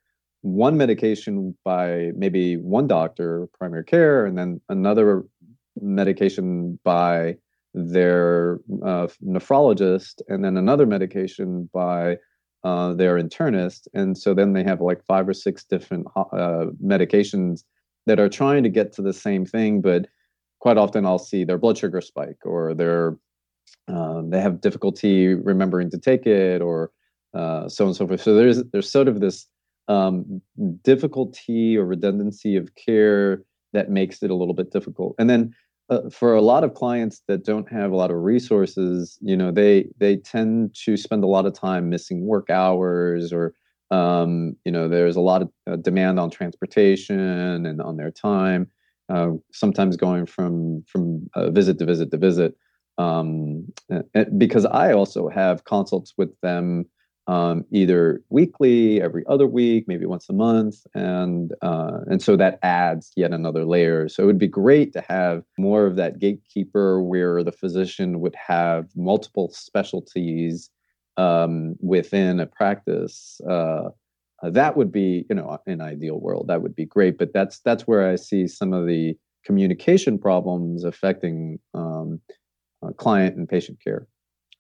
one 0.43 0.77
medication 0.77 1.57
by 1.65 2.13
maybe 2.17 2.57
one 2.57 2.87
doctor, 2.87 3.49
primary 3.59 3.85
care, 3.85 4.27
and 4.27 4.37
then 4.37 4.61
another 4.69 5.25
medication 5.81 6.79
by 6.85 7.37
their 7.73 8.61
uh, 8.85 9.09
nephrologist, 9.27 10.21
and 10.29 10.45
then 10.45 10.57
another 10.57 10.87
medication 10.87 11.69
by 11.73 12.19
uh, 12.63 12.93
their 12.93 13.17
internist. 13.17 13.89
And 13.95 14.17
so 14.17 14.35
then 14.35 14.53
they 14.53 14.63
have 14.63 14.81
like 14.81 15.05
five 15.05 15.29
or 15.29 15.35
six 15.35 15.65
different 15.65 16.07
uh, 16.17 16.67
medications 16.85 17.65
that 18.07 18.21
are 18.21 18.29
trying 18.29 18.63
to 18.63 18.69
get 18.69 18.93
to 18.93 19.03
the 19.03 19.13
same 19.13 19.47
thing, 19.47 19.81
but 19.81 20.07
quite 20.61 20.77
often 20.77 21.07
I'll 21.07 21.19
see 21.19 21.45
their 21.45 21.59
blood 21.59 21.79
sugar 21.79 22.01
spike 22.01 22.39
or 22.45 22.75
their 22.75 23.17
um, 23.89 24.31
they 24.31 24.41
have 24.41 24.61
difficulty 24.61 25.35
remembering 25.35 25.91
to 25.91 25.99
take 25.99 26.27
it 26.27 26.61
or 26.63 26.91
uh, 27.35 27.69
so 27.69 27.85
on 27.85 27.89
and 27.89 27.97
so 27.97 28.07
forth. 28.07 28.23
So 28.23 28.35
there's 28.35 28.63
there's 28.65 28.91
sort 28.91 29.09
of 29.09 29.21
this 29.21 29.47
um, 29.89 30.41
difficulty 30.83 31.77
or 31.77 31.85
redundancy 31.85 32.57
of 32.57 32.75
care 32.75 33.43
that 33.73 33.91
makes 33.91 34.23
it 34.23 34.31
a 34.31 34.35
little 34.35 34.55
bit 34.55 34.71
difficult. 34.71 35.15
And 35.19 35.29
then 35.29 35.55
uh, 35.91 36.09
for 36.11 36.35
a 36.35 36.41
lot 36.41 36.65
of 36.65 36.75
clients 36.75 37.23
that 37.29 37.45
don't 37.45 37.71
have 37.71 37.93
a 37.93 37.97
lot 37.97 38.11
of 38.11 38.17
resources, 38.19 39.19
you 39.21 39.37
know, 39.37 39.51
they 39.51 39.89
they 39.99 40.17
tend 40.17 40.75
to 40.85 40.97
spend 40.97 41.25
a 41.25 41.29
lot 41.29 41.47
of 41.47 41.53
time 41.53 41.91
missing 41.91 42.25
work 42.27 42.51
hours 42.51 43.33
or 43.33 43.55
um, 43.91 44.57
you 44.65 44.73
know, 44.73 44.89
there's 44.89 45.17
a 45.17 45.21
lot 45.21 45.43
of 45.43 45.51
uh, 45.67 45.77
demand 45.77 46.19
on 46.19 46.31
transportation 46.31 47.67
and 47.67 47.81
on 47.83 47.97
their 47.97 48.11
time. 48.11 48.69
Uh, 49.11 49.33
sometimes 49.53 49.97
going 49.97 50.25
from 50.25 50.83
from 50.87 51.29
uh, 51.35 51.51
visit 51.51 51.79
to 51.79 51.85
visit 51.85 52.11
to 52.11 52.17
visit. 52.17 52.57
Um, 52.97 53.67
and, 54.15 54.39
because 54.39 54.65
I 54.65 54.93
also 54.93 55.29
have 55.29 55.65
consults 55.65 56.15
with 56.17 56.31
them 56.41 56.87
um, 57.27 57.65
either 57.71 58.23
weekly, 58.29 59.01
every 59.01 59.25
other 59.27 59.47
week, 59.47 59.85
maybe 59.89 60.07
once 60.07 60.29
a 60.29 60.33
month, 60.35 60.87
and 60.95 61.53
uh, 61.63 62.01
and 62.07 62.23
so 62.23 62.37
that 62.37 62.59
adds 62.63 63.13
yet 63.17 63.33
another 63.33 63.65
layer. 63.65 64.09
So 64.09 64.23
it 64.23 64.27
would 64.27 64.39
be 64.39 64.49
great 64.49 64.93
to 64.93 65.01
have 65.09 65.43
more 65.59 65.87
of 65.87 65.97
that 65.97 66.19
gatekeeper 66.19 67.03
where 67.03 67.43
the 67.43 67.53
physician 67.53 68.21
would 68.21 68.37
have 68.37 68.87
multiple 68.95 69.51
specialties 69.53 70.71
um, 71.17 71.77
within 71.81 72.41
a 72.41 72.47
practice, 72.47 73.41
uh, 73.49 73.91
that 74.43 74.77
would 74.77 74.93
be, 74.93 75.25
you 75.29 75.37
know, 75.37 75.59
an 75.67 75.81
ideal 75.81 76.21
world. 76.21 76.49
That 76.49 76.63
would 76.63 76.75
be 76.75 76.85
great. 76.85 77.19
But 77.19 77.33
that's 77.33 77.61
that's 77.61 77.87
where 77.87 78.09
I 78.09 78.17
see 78.17 78.47
some 78.47 78.73
of 78.73 78.87
the 78.87 79.17
communication 79.45 80.19
problems 80.19 80.85
affecting 80.85 81.59
um, 81.73 82.21
uh, 82.83 82.91
client 82.93 83.37
and 83.37 83.49
patient 83.49 83.79
care. 83.83 84.07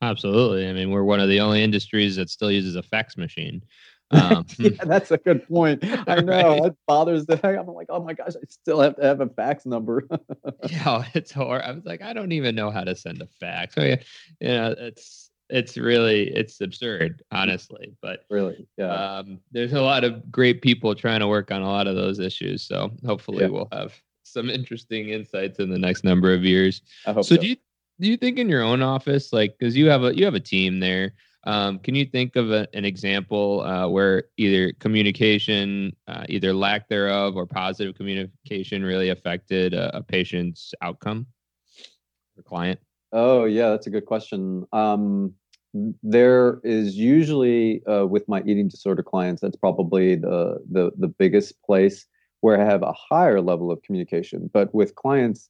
Absolutely. 0.04 0.68
I 0.68 0.72
mean, 0.72 0.90
we're 0.90 1.04
one 1.04 1.20
of 1.20 1.28
the 1.28 1.40
only 1.40 1.62
industries 1.62 2.16
that 2.16 2.28
still 2.28 2.50
uses 2.50 2.76
a 2.76 2.82
fax 2.82 3.16
machine. 3.16 3.62
Um, 4.10 4.46
yeah, 4.58 4.84
that's 4.84 5.10
a 5.10 5.16
good 5.16 5.48
point. 5.48 5.82
I 6.06 6.20
know 6.20 6.50
right? 6.50 6.62
that 6.62 6.76
bothers 6.86 7.26
the 7.26 7.36
heck. 7.36 7.58
I'm 7.58 7.66
like, 7.66 7.88
oh 7.88 8.04
my 8.04 8.12
gosh, 8.12 8.34
I 8.36 8.44
still 8.48 8.78
have 8.78 8.94
to 8.96 9.02
have 9.02 9.20
a 9.20 9.28
fax 9.28 9.66
number. 9.66 10.06
yeah, 10.70 11.04
it's 11.14 11.32
horrible. 11.32 11.66
I 11.66 11.72
was 11.72 11.84
like, 11.84 12.02
I 12.02 12.12
don't 12.12 12.30
even 12.30 12.54
know 12.54 12.70
how 12.70 12.84
to 12.84 12.94
send 12.94 13.22
a 13.22 13.26
fax. 13.26 13.74
So 13.74 13.82
yeah, 13.82 13.96
you 14.40 14.48
know, 14.48 14.74
it's 14.78 15.30
it's 15.50 15.76
really 15.76 16.28
it's 16.34 16.60
absurd 16.60 17.22
honestly 17.30 17.94
but 18.00 18.24
really 18.30 18.66
yeah 18.78 19.18
um, 19.18 19.38
there's 19.52 19.74
a 19.74 19.80
lot 19.80 20.02
of 20.02 20.30
great 20.32 20.62
people 20.62 20.94
trying 20.94 21.20
to 21.20 21.28
work 21.28 21.50
on 21.50 21.60
a 21.60 21.66
lot 21.66 21.86
of 21.86 21.94
those 21.94 22.18
issues 22.18 22.62
so 22.62 22.90
hopefully 23.04 23.42
yeah. 23.42 23.50
we'll 23.50 23.68
have 23.70 23.92
some 24.22 24.48
interesting 24.48 25.10
insights 25.10 25.58
in 25.58 25.68
the 25.68 25.78
next 25.78 26.02
number 26.02 26.32
of 26.32 26.44
years 26.44 26.80
so, 27.04 27.20
so, 27.20 27.36
do 27.36 27.46
you 27.46 27.56
do 28.04 28.10
you 28.10 28.16
think 28.16 28.38
in 28.38 28.48
your 28.48 28.62
own 28.62 28.82
office 28.82 29.32
like 29.32 29.56
because 29.58 29.76
you 29.76 29.88
have 29.88 30.04
a 30.04 30.16
you 30.16 30.24
have 30.24 30.34
a 30.34 30.40
team 30.40 30.80
there 30.80 31.12
um, 31.46 31.78
can 31.78 31.94
you 31.94 32.06
think 32.06 32.36
of 32.36 32.50
a, 32.52 32.66
an 32.72 32.86
example 32.86 33.60
uh, 33.62 33.86
where 33.86 34.24
either 34.36 34.72
communication 34.74 35.94
uh, 36.08 36.24
either 36.28 36.52
lack 36.52 36.88
thereof 36.88 37.36
or 37.36 37.46
positive 37.46 37.94
communication 37.94 38.82
really 38.82 39.10
affected 39.10 39.74
a, 39.74 39.96
a 39.96 40.02
patient's 40.02 40.72
outcome 40.82 41.26
or 42.36 42.42
client 42.42 42.78
Oh 43.14 43.44
yeah, 43.44 43.70
that's 43.70 43.86
a 43.86 43.90
good 43.90 44.06
question. 44.06 44.66
Um, 44.72 45.34
there 46.02 46.60
is 46.64 46.96
usually 46.96 47.86
uh, 47.86 48.06
with 48.06 48.28
my 48.28 48.42
eating 48.42 48.66
disorder 48.68 49.04
clients, 49.04 49.40
that's 49.40 49.56
probably 49.56 50.16
the, 50.16 50.58
the 50.70 50.90
the 50.98 51.06
biggest 51.06 51.62
place 51.62 52.06
where 52.40 52.60
I 52.60 52.64
have 52.64 52.82
a 52.82 52.92
higher 52.92 53.40
level 53.40 53.70
of 53.70 53.80
communication. 53.82 54.50
But 54.52 54.74
with 54.74 54.96
clients, 54.96 55.48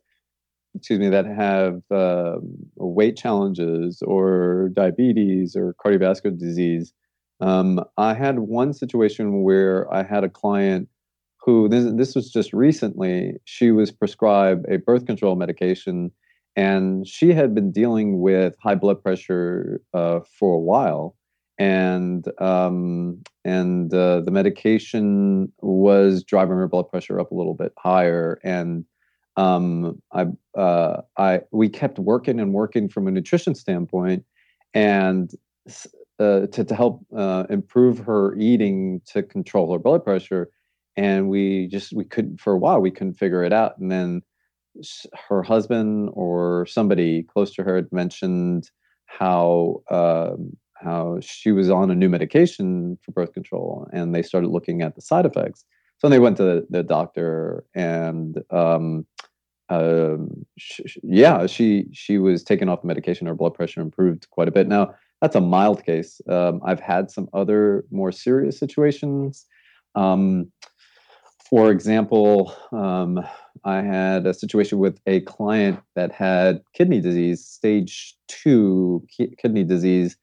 excuse 0.75 0.99
me, 0.99 1.09
that 1.09 1.27
have 1.27 1.81
uh, 1.91 2.37
weight 2.77 3.17
challenges 3.17 4.03
or 4.03 4.71
diabetes 4.73 5.55
or 5.57 5.75
cardiovascular 5.85 6.39
disease, 6.39 6.93
um, 7.41 7.81
I 7.97 8.15
had 8.15 8.41
one 8.41 8.73
situation 8.73 9.43
where 9.43 9.93
I 9.93 10.03
had 10.03 10.25
a 10.25 10.29
client 10.29 10.89
who 11.41 11.69
this, 11.69 11.93
this 11.95 12.15
was 12.15 12.31
just 12.31 12.53
recently. 12.53 13.35
She 13.45 13.71
was 13.71 13.91
prescribed 13.91 14.67
a 14.69 14.79
birth 14.79 15.07
control 15.07 15.37
medication 15.37 16.11
and 16.57 17.07
she 17.07 17.33
had 17.33 17.55
been 17.55 17.73
dealing 17.73 18.21
with 18.21 18.55
high 18.63 18.77
blood 18.77 19.03
pressure 19.03 19.81
uh, 19.93 20.21
for 20.39 20.55
a 20.55 20.61
while 20.61 21.17
and 21.59 22.27
um, 22.41 23.23
and 23.45 23.93
uh, 23.95 24.21
the 24.21 24.31
medication 24.31 25.53
was 25.61 26.25
driving 26.25 26.57
her 26.57 26.69
blood 26.69 26.89
pressure 26.89 27.21
up 27.21 27.31
a 27.31 27.35
little 27.35 27.55
bit 27.55 27.73
higher 27.79 28.41
and 28.43 28.85
um, 29.37 30.01
I 30.13 30.27
uh, 30.59 31.03
I 31.17 31.41
we 31.51 31.69
kept 31.69 31.99
working 31.99 32.41
and 32.41 32.53
working 32.53 32.89
from 32.89 33.09
a 33.09 33.11
nutrition 33.11 33.55
standpoint 33.55 34.25
and 34.73 35.31
uh, 36.19 36.47
to 36.47 36.65
to 36.65 36.75
help 36.75 37.05
uh, 37.17 37.45
improve 37.51 37.99
her 37.99 38.37
eating 38.37 39.01
to 39.07 39.23
control 39.23 39.73
her 39.73 39.79
blood 39.79 40.05
pressure 40.05 40.51
and 40.97 41.29
we 41.29 41.67
just 41.67 41.93
we 41.93 42.05
couldn't 42.05 42.41
for 42.41 42.53
a 42.53 42.59
while 42.59 42.81
we 42.81 42.91
couldn't 42.91 43.15
figure 43.15 43.43
it 43.43 43.53
out 43.53 43.77
and 43.79 43.91
then 43.91 44.23
her 45.29 45.43
husband 45.43 46.11
or 46.15 46.67
somebody 46.67 47.23
close 47.23 47.53
to 47.55 47.63
her 47.63 47.77
had 47.77 47.93
mentioned 47.93 48.71
how 49.07 49.83
um, 49.91 50.57
how 50.75 51.19
she 51.21 51.53
was 51.53 51.71
on 51.71 51.91
a 51.91 51.95
new 51.95 52.09
medication 52.09 52.99
for 53.03 53.13
birth 53.13 53.33
control, 53.33 53.89
and 53.93 54.15
they 54.15 54.23
started 54.23 54.49
looking 54.49 54.83
at 54.83 54.95
the 54.95 55.01
side 55.01 55.27
effects. 55.27 55.65
So 56.05 56.11
they 56.11 56.19
went 56.19 56.37
to 56.37 56.43
the, 56.43 56.67
the 56.69 56.83
doctor, 56.83 57.65
and 57.75 58.37
um, 58.51 59.07
uh, 59.71 60.17
sh- 60.59 60.99
yeah, 61.03 61.47
she 61.47 61.87
she 61.95 62.19
was 62.19 62.45
taken 62.45 62.69
off 62.69 62.83
the 62.83 62.89
medication. 62.89 63.27
Her 63.27 63.35
blood 63.35 63.55
pressure 63.55 63.81
improved 63.81 64.29
quite 64.29 64.47
a 64.47 64.51
bit. 64.51 64.69
Now 64.69 64.95
that's 65.23 65.35
a 65.35 65.41
mild 65.41 65.83
case. 65.83 66.21
Um, 66.29 66.61
I've 66.63 66.81
had 66.81 67.11
some 67.11 67.27
other 67.33 67.87
more 67.91 68.13
serious 68.13 68.59
situations. 68.59 69.47
Um, 69.95 70.53
for 71.49 71.71
example, 71.71 72.55
um, 72.71 73.27
I 73.65 73.81
had 73.81 74.27
a 74.27 74.35
situation 74.35 74.81
with 74.81 75.01
a 75.07 75.23
client 75.23 75.81
that 75.95 76.13
had 76.13 76.61
kidney 76.75 77.01
disease, 77.01 77.43
stage 77.47 78.15
two 78.29 79.07
ki- 79.09 79.35
kidney 79.39 79.65
disease, 79.65 80.19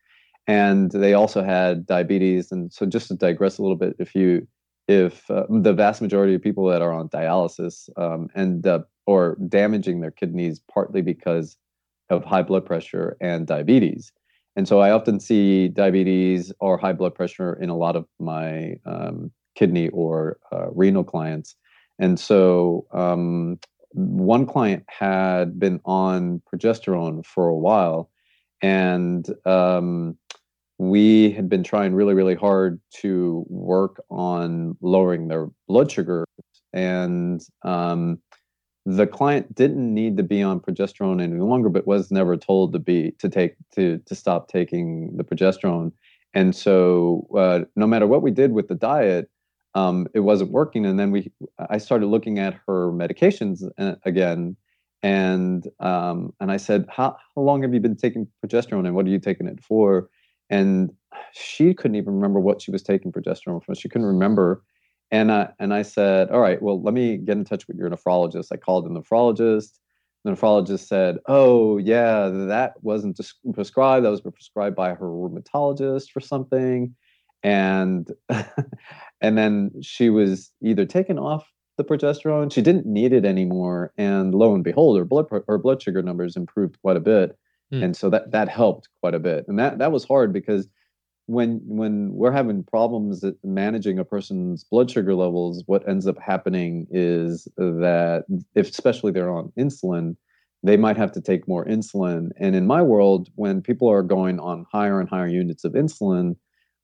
and 0.46 0.91
they 0.91 1.15
also 1.15 1.44
had 1.44 1.88
diabetes. 1.88 2.52
And 2.52 2.72
so, 2.72 2.86
just 2.86 3.08
to 3.08 3.15
digress 3.15 3.58
a 3.58 3.63
little 3.63 3.78
bit, 3.78 3.96
if 3.98 4.13
you 4.13 4.48
if 4.91 5.32
uh, 5.32 5.45
the 5.49 5.73
vast 5.73 6.01
majority 6.01 6.36
of 6.36 6.41
people 6.41 6.65
that 6.67 6.82
are 6.82 6.91
on 6.91 7.10
dialysis 7.10 7.89
um, 7.97 8.30
end 8.36 8.67
up 8.67 8.89
or 9.06 9.38
damaging 9.47 10.01
their 10.01 10.12
kidneys 10.12 10.60
partly 10.60 11.01
because 11.01 11.58
of 12.10 12.23
high 12.25 12.43
blood 12.43 12.65
pressure 12.65 13.17
and 13.21 13.47
diabetes. 13.47 14.12
And 14.56 14.67
so 14.67 14.80
I 14.80 14.91
often 14.91 15.19
see 15.19 15.69
diabetes 15.69 16.51
or 16.60 16.77
high 16.77 16.93
blood 16.93 17.15
pressure 17.15 17.54
in 17.54 17.69
a 17.69 17.77
lot 17.77 17.95
of 17.95 18.06
my 18.19 18.75
um, 18.86 19.32
kidney 19.56 19.88
or 19.89 20.38
uh, 20.51 20.69
renal 20.71 21.06
clients. 21.06 21.56
And 21.99 22.19
so 22.19 22.86
um, 22.91 23.60
one 23.93 24.45
client 24.45 24.84
had 24.88 25.58
been 25.58 25.80
on 25.86 26.41
progesterone 26.51 27.25
for 27.25 27.47
a 27.47 27.56
while, 27.56 28.10
and 28.62 29.27
um, 29.45 30.17
we 30.82 31.30
had 31.30 31.48
been 31.48 31.63
trying 31.63 31.94
really, 31.94 32.15
really 32.15 32.34
hard 32.34 32.82
to 32.89 33.46
work 33.50 34.02
on 34.10 34.76
lowering 34.82 35.28
their 35.28 35.48
blood 35.67 35.91
sugar. 35.91 36.26
And 36.74 37.39
um, 37.62 38.17
the 38.88 39.06
client 39.06 39.54
didn't 39.54 39.94
need 39.94 40.17
to 40.17 40.24
be 40.24 40.41
on 40.41 40.60
progesterone 40.60 41.22
any 41.22 41.39
longer, 41.39 41.70
but 41.70 41.86
was 41.86 42.10
never 42.10 42.36
told 42.36 42.74
to 42.74 42.80
be 42.80 43.12
to 43.20 43.30
take 43.30 43.54
to 43.76 44.00
to 44.08 44.15
stop 44.15 44.48
taking 44.48 45.15
the 45.17 45.24
progesterone. 45.24 45.91
And 46.34 46.56
so, 46.56 47.28
uh, 47.38 47.60
no 47.76 47.86
matter 47.86 48.08
what 48.08 48.24
we 48.24 48.32
did 48.32 48.52
with 48.52 48.67
the 48.67 48.74
diet, 48.74 49.30
um, 49.76 50.08
it 50.15 50.22
wasn't 50.22 50.50
working. 50.50 50.88
And 50.88 51.00
then 51.00 51.12
we, 51.12 51.32
I 51.70 51.78
started 51.78 52.08
looking 52.08 52.39
at 52.39 52.56
her 52.65 52.91
medications 52.91 53.62
uh, 53.78 53.98
again, 54.04 54.56
and 55.04 55.67
um, 55.80 56.34
and 56.39 56.52
I 56.52 56.58
said, 56.58 56.86
how, 56.89 57.17
how 57.36 57.41
long 57.44 57.62
have 57.62 57.72
you 57.72 57.80
been 57.80 57.98
taking 57.98 58.28
progesterone, 58.44 58.88
and 58.88 58.96
what 58.96 59.06
are 59.06 59.10
you 59.10 59.20
taking 59.20 59.46
it 59.46 59.63
for? 59.63 60.10
And 60.52 60.92
she 61.34 61.74
couldn't 61.74 61.96
even 61.96 62.14
remember 62.14 62.40
what 62.40 62.62
she 62.62 62.70
was 62.70 62.84
taking 62.84 63.12
progesterone 63.12 63.64
for. 63.64 63.74
She 63.74 63.90
couldn't 63.90 64.08
remember. 64.08 64.64
And 65.10 65.32
I, 65.32 65.50
and 65.60 65.74
I 65.74 65.82
said, 65.82 66.30
all 66.30 66.40
right, 66.40 66.62
well, 66.62 66.82
let 66.82 66.94
me 66.94 67.18
get 67.18 67.38
in 67.38 67.44
touch 67.44 67.68
with 67.68 67.78
your 67.78 67.90
nephrologist. 67.90 68.52
I 68.52 68.58
called 68.58 68.86
the 68.86 68.90
nephrologist. 68.90 69.80
The 70.24 70.32
nephrologist 70.32 70.88
said, 70.88 71.18
oh, 71.26 71.78
yeah, 71.78 72.30
that 72.30 72.74
wasn't 72.84 73.20
prescribed. 73.54 74.06
That 74.06 74.12
was 74.12 74.22
prescribed 74.22 74.76
by 74.76 74.90
her 74.90 75.08
rheumatologist 75.08 76.12
for 76.12 76.20
something 76.20 76.96
and 77.44 78.12
and 79.22 79.38
then 79.38 79.72
she 79.82 80.10
was 80.10 80.52
either 80.62 80.86
taken 80.86 81.18
off 81.18 81.46
the 81.78 81.84
progesterone 81.84 82.52
she 82.52 82.62
didn't 82.62 82.86
need 82.86 83.14
it 83.14 83.26
anymore 83.26 83.92
and 83.98 84.36
lo 84.36 84.54
and 84.54 84.64
behold 84.64 84.98
her 84.98 85.06
blood 85.06 85.26
her 85.48 85.58
blood 85.58 85.82
sugar 85.82 86.04
numbers 86.04 86.36
improved 86.36 86.80
quite 86.82 86.98
a 86.98 87.02
bit 87.02 87.38
mm. 87.72 87.84
and 87.84 87.96
so 87.96 88.10
that 88.10 88.32
that 88.32 88.50
helped 88.50 88.90
quite 89.02 89.16
a 89.16 89.20
bit. 89.20 89.46
And 89.48 89.58
that 89.60 89.80
that 89.80 89.92
was 89.92 90.06
hard 90.06 90.34
because 90.34 90.68
when 91.28 91.62
when 91.66 92.14
we're 92.14 92.32
having 92.32 92.64
problems 92.64 93.24
managing 93.44 94.00
a 94.00 94.06
person's 94.06 94.64
blood 94.64 94.90
sugar 94.90 95.14
levels 95.14 95.64
what 95.68 95.88
ends 95.88 96.08
up 96.08 96.20
happening 96.20 96.88
is 96.90 97.48
that 97.58 98.26
if 98.56 98.70
especially 98.70 99.12
they're 99.12 99.32
on 99.32 99.52
insulin 99.58 100.16
they 100.64 100.78
might 100.78 100.98
have 100.98 101.12
to 101.12 101.22
take 101.22 101.48
more 101.48 101.66
insulin. 101.66 102.30
And 102.38 102.56
in 102.56 102.68
my 102.68 102.82
world 102.82 103.30
when 103.36 103.62
people 103.62 103.88
are 103.90 104.04
going 104.04 104.40
on 104.40 104.66
higher 104.72 105.00
and 105.00 105.10
higher 105.10 105.28
units 105.28 105.64
of 105.64 105.74
insulin 105.74 106.36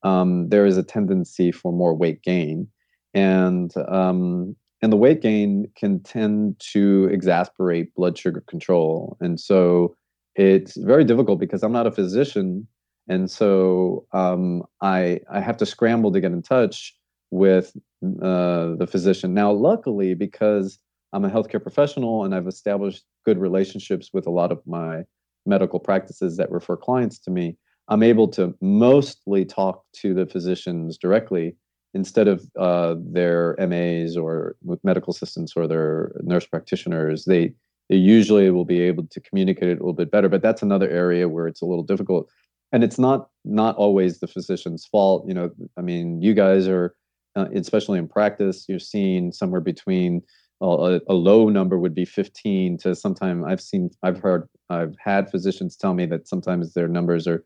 um, 0.02 0.48
there 0.48 0.66
is 0.66 0.76
a 0.76 0.82
tendency 0.82 1.50
for 1.52 1.72
more 1.72 1.94
weight 1.94 2.22
gain, 2.22 2.68
and 3.14 3.72
um, 3.88 4.54
and 4.80 4.92
the 4.92 4.96
weight 4.96 5.22
gain 5.22 5.70
can 5.76 6.00
tend 6.02 6.60
to 6.72 7.08
exasperate 7.10 7.94
blood 7.94 8.16
sugar 8.16 8.42
control, 8.46 9.16
and 9.20 9.40
so 9.40 9.96
it's 10.38 10.76
very 10.76 11.04
difficult 11.04 11.40
because 11.40 11.62
I'm 11.62 11.72
not 11.72 11.86
a 11.86 11.90
physician, 11.90 12.66
and 13.08 13.30
so 13.30 14.06
um, 14.12 14.62
I 14.80 15.20
I 15.30 15.40
have 15.40 15.56
to 15.58 15.66
scramble 15.66 16.12
to 16.12 16.20
get 16.20 16.32
in 16.32 16.42
touch 16.42 16.96
with 17.30 17.76
uh, 18.22 18.76
the 18.76 18.88
physician. 18.90 19.34
Now, 19.34 19.50
luckily, 19.50 20.14
because 20.14 20.78
I'm 21.12 21.24
a 21.24 21.30
healthcare 21.30 21.62
professional 21.62 22.24
and 22.24 22.34
I've 22.34 22.46
established 22.46 23.04
good 23.24 23.38
relationships 23.38 24.10
with 24.12 24.26
a 24.26 24.30
lot 24.30 24.52
of 24.52 24.62
my 24.66 25.02
medical 25.44 25.80
practices 25.80 26.36
that 26.36 26.50
refer 26.50 26.76
clients 26.76 27.18
to 27.20 27.30
me, 27.30 27.56
I'm 27.88 28.02
able 28.02 28.28
to 28.28 28.54
mostly 28.60 29.44
talk 29.44 29.82
to 29.96 30.14
the 30.14 30.26
physicians 30.26 30.96
directly 30.96 31.56
instead 31.94 32.28
of 32.28 32.46
uh, 32.58 32.94
their 32.98 33.56
MAs 33.58 34.16
or 34.16 34.56
medical 34.84 35.10
assistants 35.10 35.54
or 35.56 35.66
their 35.66 36.12
nurse 36.22 36.46
practitioners. 36.46 37.24
They 37.24 37.54
they 37.88 37.96
usually 37.96 38.50
will 38.50 38.64
be 38.64 38.80
able 38.80 39.06
to 39.06 39.20
communicate 39.20 39.68
it 39.68 39.78
a 39.78 39.80
little 39.80 39.92
bit 39.92 40.10
better, 40.10 40.28
but 40.28 40.42
that's 40.42 40.62
another 40.62 40.88
area 40.90 41.28
where 41.28 41.46
it's 41.46 41.62
a 41.62 41.66
little 41.66 41.84
difficult. 41.84 42.28
And 42.72 42.84
it's 42.84 42.98
not 42.98 43.30
not 43.44 43.76
always 43.76 44.20
the 44.20 44.26
physician's 44.26 44.84
fault. 44.84 45.24
You 45.26 45.34
know, 45.34 45.50
I 45.78 45.80
mean, 45.80 46.20
you 46.20 46.34
guys 46.34 46.68
are, 46.68 46.94
uh, 47.34 47.46
especially 47.54 47.98
in 47.98 48.08
practice, 48.08 48.66
you're 48.68 48.78
seeing 48.78 49.32
somewhere 49.32 49.62
between 49.62 50.22
a, 50.60 51.00
a, 51.08 51.14
low 51.14 51.48
number 51.48 51.78
would 51.78 51.94
be 51.94 52.04
15 52.04 52.78
to 52.78 52.94
sometimes 52.94 53.44
I've 53.46 53.60
seen, 53.60 53.90
I've 54.02 54.18
heard, 54.18 54.48
I've 54.68 54.96
had 54.98 55.30
physicians 55.30 55.76
tell 55.76 55.94
me 55.94 56.04
that 56.06 56.28
sometimes 56.28 56.74
their 56.74 56.88
numbers 56.88 57.26
are 57.26 57.44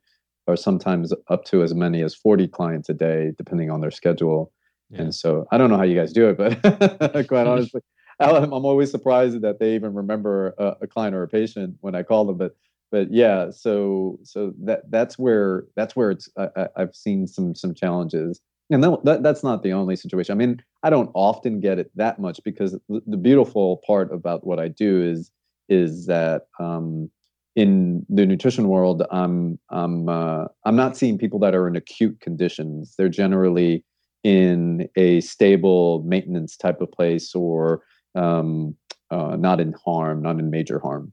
are 0.48 0.56
sometimes 0.56 1.12
up 1.28 1.44
to 1.44 1.62
as 1.62 1.74
many 1.74 2.02
as 2.02 2.14
40 2.14 2.48
clients 2.48 2.88
a 2.88 2.94
day, 2.94 3.32
depending 3.38 3.70
on 3.70 3.80
their 3.80 3.90
schedule. 3.90 4.52
Yeah. 4.90 5.02
And 5.02 5.14
so 5.14 5.46
I 5.52 5.58
don't 5.58 5.70
know 5.70 5.76
how 5.76 5.84
you 5.84 5.94
guys 5.94 6.12
do 6.12 6.28
it, 6.28 6.36
but 6.36 7.28
quite 7.28 7.46
honestly, 7.46 7.80
I'm 8.20 8.52
always 8.52 8.90
surprised 8.90 9.40
that 9.40 9.58
they 9.58 9.74
even 9.74 9.94
remember 9.94 10.54
a, 10.58 10.76
a, 10.82 10.86
client 10.86 11.14
or 11.14 11.22
a 11.22 11.28
patient 11.28 11.76
when 11.80 11.94
I 11.94 12.02
call 12.02 12.24
them. 12.24 12.36
But 12.36 12.56
but 12.90 13.12
yeah, 13.12 13.50
so 13.50 14.18
so 14.22 14.52
that 14.62 14.90
that's 14.90 15.18
where 15.18 15.64
that's 15.76 15.96
where 15.96 16.10
it's 16.10 16.28
I, 16.36 16.68
have 16.76 16.94
seen 16.94 17.26
some 17.26 17.54
some 17.54 17.74
challenges, 17.74 18.40
and 18.70 18.84
that, 18.84 19.22
that's 19.22 19.42
not 19.42 19.62
the 19.62 19.72
only 19.72 19.96
situation. 19.96 20.32
I 20.32 20.36
mean, 20.36 20.62
I 20.82 20.90
don't 20.90 21.10
often 21.14 21.60
get 21.60 21.78
it 21.78 21.90
that 21.96 22.18
much 22.18 22.40
because 22.44 22.78
the, 22.88 23.16
beautiful 23.16 23.82
part 23.86 24.12
about 24.12 24.46
what 24.46 24.60
I 24.60 24.68
do 24.68 25.02
is 25.02 25.30
is 25.68 26.06
that 26.06 26.48
um, 26.60 27.10
in 27.56 28.04
the 28.08 28.26
nutrition 28.26 28.68
world, 28.68 29.02
I'm 29.10 29.58
I'm 29.70 30.08
uh, 30.08 30.46
I'm 30.64 30.76
not 30.76 30.96
seeing 30.96 31.18
people 31.18 31.38
that 31.40 31.54
are 31.54 31.68
in 31.68 31.76
acute 31.76 32.20
conditions. 32.20 32.94
They're 32.96 33.08
generally 33.08 33.84
in 34.22 34.88
a 34.96 35.20
stable 35.20 36.02
maintenance 36.04 36.56
type 36.56 36.80
of 36.80 36.92
place 36.92 37.34
or 37.34 37.82
um, 38.14 38.76
uh, 39.10 39.36
not 39.36 39.60
in 39.60 39.74
harm, 39.84 40.22
not 40.22 40.38
in 40.38 40.50
major 40.50 40.78
harm. 40.78 41.12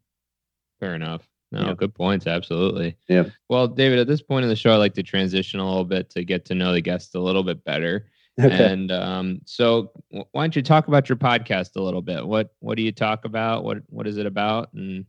Fair 0.79 0.95
enough. 0.95 1.27
No, 1.51 1.67
yeah. 1.67 1.73
good 1.73 1.95
points. 1.95 2.27
Absolutely. 2.27 2.95
Yeah. 3.07 3.25
Well, 3.49 3.67
David, 3.67 3.99
at 3.99 4.07
this 4.07 4.21
point 4.21 4.43
in 4.43 4.49
the 4.49 4.55
show, 4.55 4.71
I 4.71 4.75
like 4.75 4.93
to 4.93 5.03
transition 5.03 5.59
a 5.59 5.67
little 5.67 5.85
bit 5.85 6.09
to 6.11 6.23
get 6.23 6.45
to 6.45 6.55
know 6.55 6.71
the 6.71 6.81
guest 6.81 7.15
a 7.15 7.19
little 7.19 7.43
bit 7.43 7.63
better. 7.63 8.07
Okay. 8.39 8.71
And 8.71 8.91
um, 8.91 9.41
so, 9.45 9.91
why 10.09 10.43
don't 10.43 10.55
you 10.55 10.61
talk 10.61 10.87
about 10.87 11.09
your 11.09 11.17
podcast 11.17 11.75
a 11.75 11.81
little 11.81 12.01
bit? 12.01 12.25
What 12.25 12.53
What 12.59 12.77
do 12.77 12.83
you 12.83 12.91
talk 12.91 13.25
about? 13.25 13.63
What 13.63 13.79
What 13.87 14.07
is 14.07 14.17
it 14.17 14.25
about? 14.25 14.71
And 14.73 15.05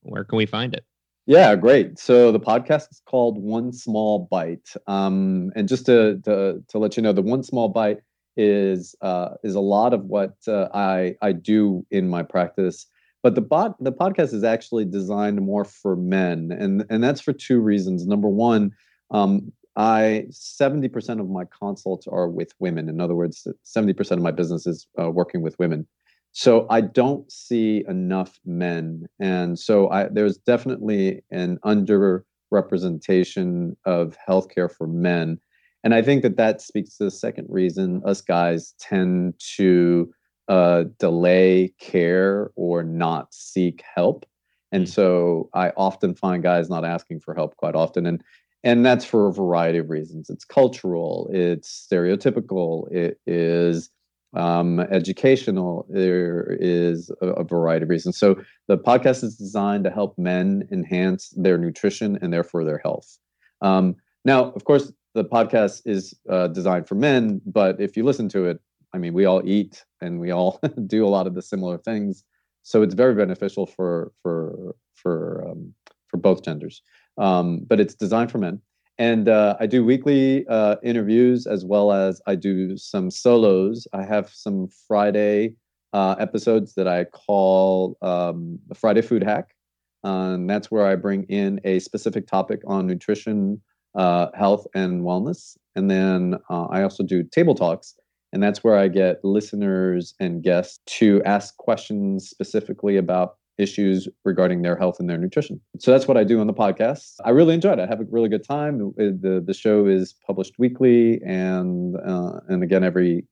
where 0.00 0.24
can 0.24 0.38
we 0.38 0.46
find 0.46 0.72
it? 0.74 0.84
Yeah, 1.26 1.56
great. 1.56 1.98
So 1.98 2.32
the 2.32 2.40
podcast 2.40 2.90
is 2.90 3.00
called 3.04 3.38
One 3.38 3.72
Small 3.72 4.28
Bite, 4.30 4.74
um, 4.86 5.52
and 5.56 5.68
just 5.68 5.86
to, 5.86 6.20
to 6.24 6.62
to 6.68 6.78
let 6.78 6.96
you 6.96 7.02
know, 7.02 7.12
the 7.12 7.22
One 7.22 7.42
Small 7.42 7.68
Bite 7.68 8.00
is 8.36 8.94
uh, 9.00 9.30
is 9.42 9.54
a 9.54 9.60
lot 9.60 9.94
of 9.94 10.04
what 10.04 10.34
uh, 10.48 10.68
I 10.74 11.16
I 11.22 11.32
do 11.32 11.86
in 11.90 12.08
my 12.08 12.22
practice. 12.22 12.86
But 13.22 13.34
the 13.34 13.40
bot 13.40 13.82
the 13.82 13.92
podcast 13.92 14.34
is 14.34 14.44
actually 14.44 14.84
designed 14.84 15.40
more 15.40 15.64
for 15.64 15.96
men, 15.96 16.52
and 16.52 16.84
and 16.90 17.02
that's 17.02 17.22
for 17.22 17.32
two 17.32 17.60
reasons. 17.60 18.06
Number 18.06 18.28
one, 18.28 18.72
um, 19.10 19.50
I 19.76 20.26
seventy 20.30 20.88
percent 20.88 21.20
of 21.20 21.30
my 21.30 21.44
consults 21.46 22.06
are 22.06 22.28
with 22.28 22.52
women. 22.58 22.88
In 22.88 23.00
other 23.00 23.14
words, 23.14 23.46
seventy 23.62 23.94
percent 23.94 24.18
of 24.18 24.22
my 24.22 24.30
business 24.30 24.66
is 24.66 24.86
uh, 25.00 25.10
working 25.10 25.40
with 25.40 25.58
women. 25.58 25.86
So 26.32 26.66
I 26.68 26.80
don't 26.80 27.30
see 27.30 27.84
enough 27.88 28.40
men, 28.44 29.06
and 29.20 29.56
so 29.58 29.88
I, 29.90 30.08
there's 30.08 30.36
definitely 30.36 31.22
an 31.30 31.58
underrepresentation 31.64 33.76
of 33.86 34.18
healthcare 34.28 34.70
for 34.70 34.88
men, 34.88 35.38
and 35.84 35.94
I 35.94 36.02
think 36.02 36.22
that 36.22 36.36
that 36.38 36.60
speaks 36.60 36.96
to 36.96 37.04
the 37.04 37.10
second 37.10 37.46
reason 37.48 38.02
us 38.04 38.20
guys 38.20 38.74
tend 38.80 39.34
to 39.56 40.12
uh, 40.48 40.84
delay 40.98 41.72
care 41.78 42.50
or 42.56 42.82
not 42.82 43.32
seek 43.32 43.82
help, 43.94 44.26
and 44.72 44.84
mm. 44.84 44.88
so 44.88 45.48
I 45.54 45.70
often 45.76 46.14
find 46.14 46.42
guys 46.42 46.68
not 46.68 46.84
asking 46.84 47.20
for 47.20 47.34
help 47.34 47.56
quite 47.56 47.76
often, 47.76 48.06
and 48.06 48.22
and 48.64 48.84
that's 48.84 49.04
for 49.04 49.28
a 49.28 49.32
variety 49.32 49.78
of 49.78 49.90
reasons. 49.90 50.30
It's 50.30 50.44
cultural, 50.44 51.28
it's 51.32 51.86
stereotypical, 51.88 52.90
it 52.90 53.20
is 53.26 53.90
um, 54.34 54.80
educational. 54.80 55.86
There 55.88 56.56
is 56.60 57.10
a, 57.20 57.28
a, 57.28 57.44
variety 57.44 57.84
of 57.84 57.90
reasons. 57.90 58.18
So 58.18 58.36
the 58.66 58.76
podcast 58.76 59.22
is 59.22 59.36
designed 59.36 59.84
to 59.84 59.90
help 59.90 60.18
men 60.18 60.66
enhance 60.72 61.32
their 61.36 61.56
nutrition 61.56 62.18
and 62.20 62.32
therefore 62.32 62.64
their 62.64 62.78
health. 62.78 63.18
Um, 63.60 63.96
now, 64.24 64.50
of 64.52 64.64
course, 64.64 64.92
the 65.14 65.24
podcast 65.24 65.82
is 65.86 66.14
uh, 66.28 66.48
designed 66.48 66.88
for 66.88 66.96
men, 66.96 67.40
but 67.46 67.80
if 67.80 67.96
you 67.96 68.04
listen 68.04 68.28
to 68.30 68.46
it, 68.46 68.60
I 68.92 68.98
mean, 68.98 69.14
we 69.14 69.24
all 69.24 69.42
eat 69.44 69.84
and 70.00 70.20
we 70.20 70.30
all 70.30 70.60
do 70.86 71.06
a 71.06 71.08
lot 71.08 71.26
of 71.26 71.34
the 71.34 71.42
similar 71.42 71.78
things, 71.78 72.24
so 72.62 72.82
it's 72.82 72.94
very 72.94 73.14
beneficial 73.14 73.66
for 73.66 74.12
for 74.22 74.74
for 74.94 75.48
um, 75.48 75.74
for 76.08 76.16
both 76.16 76.42
genders. 76.44 76.82
Um, 77.16 77.60
but 77.66 77.80
it's 77.80 77.94
designed 77.94 78.32
for 78.32 78.38
men, 78.38 78.60
and 78.98 79.28
uh, 79.28 79.56
I 79.60 79.66
do 79.66 79.84
weekly 79.84 80.46
uh, 80.48 80.76
interviews 80.82 81.46
as 81.46 81.64
well 81.64 81.92
as 81.92 82.20
I 82.26 82.34
do 82.34 82.76
some 82.76 83.10
solos. 83.10 83.86
I 83.92 84.02
have 84.04 84.30
some 84.30 84.68
Friday 84.88 85.54
uh, 85.92 86.16
episodes 86.18 86.74
that 86.74 86.88
I 86.88 87.04
call 87.04 87.96
um, 88.02 88.58
Friday 88.74 89.02
Food 89.02 89.22
Hack, 89.22 89.54
and 90.02 90.50
that's 90.50 90.72
where 90.72 90.86
I 90.86 90.96
bring 90.96 91.22
in 91.24 91.60
a 91.62 91.78
specific 91.78 92.26
topic 92.26 92.62
on 92.66 92.88
nutrition 92.88 93.60
uh, 93.94 94.28
health 94.34 94.66
and 94.74 95.02
wellness. 95.02 95.56
And 95.76 95.90
then 95.90 96.36
uh, 96.50 96.66
I 96.66 96.82
also 96.82 97.02
do 97.02 97.22
table 97.22 97.54
talks, 97.54 97.96
and 98.32 98.42
that's 98.42 98.62
where 98.62 98.76
I 98.76 98.88
get 98.88 99.24
listeners 99.24 100.14
and 100.20 100.42
guests 100.42 100.80
to 100.98 101.22
ask 101.24 101.56
questions 101.56 102.28
specifically 102.28 102.96
about 102.96 103.36
issues 103.58 104.08
regarding 104.24 104.62
their 104.62 104.76
health 104.76 104.98
and 104.98 105.08
their 105.08 105.18
nutrition. 105.18 105.60
So 105.78 105.92
that's 105.92 106.08
what 106.08 106.16
I 106.16 106.24
do 106.24 106.40
on 106.40 106.46
the 106.46 106.54
podcast. 106.54 107.14
I 107.24 107.30
really 107.30 107.54
enjoy 107.54 107.72
it. 107.72 107.78
I 107.78 107.86
have 107.86 108.00
a 108.00 108.04
really 108.10 108.28
good 108.28 108.44
time. 108.44 108.92
The 108.96 109.42
the, 109.44 109.54
show 109.54 109.86
is 109.86 110.14
published 110.26 110.54
weekly, 110.58 111.20
and 111.24 111.96
uh, 111.96 112.40
and 112.48 112.62
again 112.62 112.84
every 112.84 113.26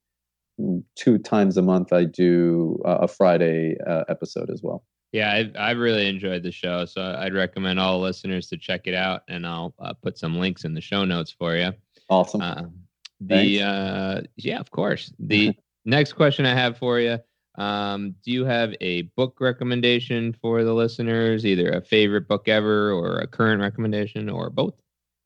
two 0.94 1.18
times 1.18 1.56
a 1.56 1.62
month 1.62 1.92
I 1.92 2.04
do 2.04 2.80
a 2.84 3.08
Friday 3.08 3.76
uh, 3.86 4.04
episode 4.08 4.50
as 4.50 4.62
well. 4.62 4.84
Yeah, 5.12 5.30
I, 5.30 5.52
I 5.58 5.70
really 5.72 6.08
enjoyed 6.08 6.42
the 6.42 6.50
show, 6.50 6.86
so 6.86 7.14
I'd 7.18 7.34
recommend 7.34 7.78
all 7.78 8.00
listeners 8.00 8.48
to 8.48 8.56
check 8.56 8.86
it 8.86 8.94
out, 8.94 9.22
and 9.28 9.46
I'll 9.46 9.74
uh, 9.78 9.92
put 9.92 10.18
some 10.18 10.38
links 10.38 10.64
in 10.64 10.72
the 10.72 10.80
show 10.80 11.04
notes 11.04 11.30
for 11.30 11.54
you. 11.54 11.72
Awesome. 12.08 12.40
Uh, 12.40 12.62
the 13.20 13.62
uh, 13.62 14.20
yeah, 14.36 14.58
of 14.58 14.70
course. 14.70 15.12
The 15.20 15.54
next 15.84 16.14
question 16.14 16.46
I 16.46 16.54
have 16.54 16.78
for 16.78 16.98
you: 16.98 17.18
um, 17.56 18.14
Do 18.24 18.32
you 18.32 18.46
have 18.46 18.74
a 18.80 19.02
book 19.02 19.36
recommendation 19.38 20.32
for 20.40 20.64
the 20.64 20.72
listeners? 20.72 21.44
Either 21.44 21.70
a 21.70 21.82
favorite 21.82 22.26
book 22.26 22.48
ever, 22.48 22.90
or 22.92 23.18
a 23.18 23.26
current 23.26 23.60
recommendation, 23.60 24.30
or 24.30 24.48
both? 24.48 24.74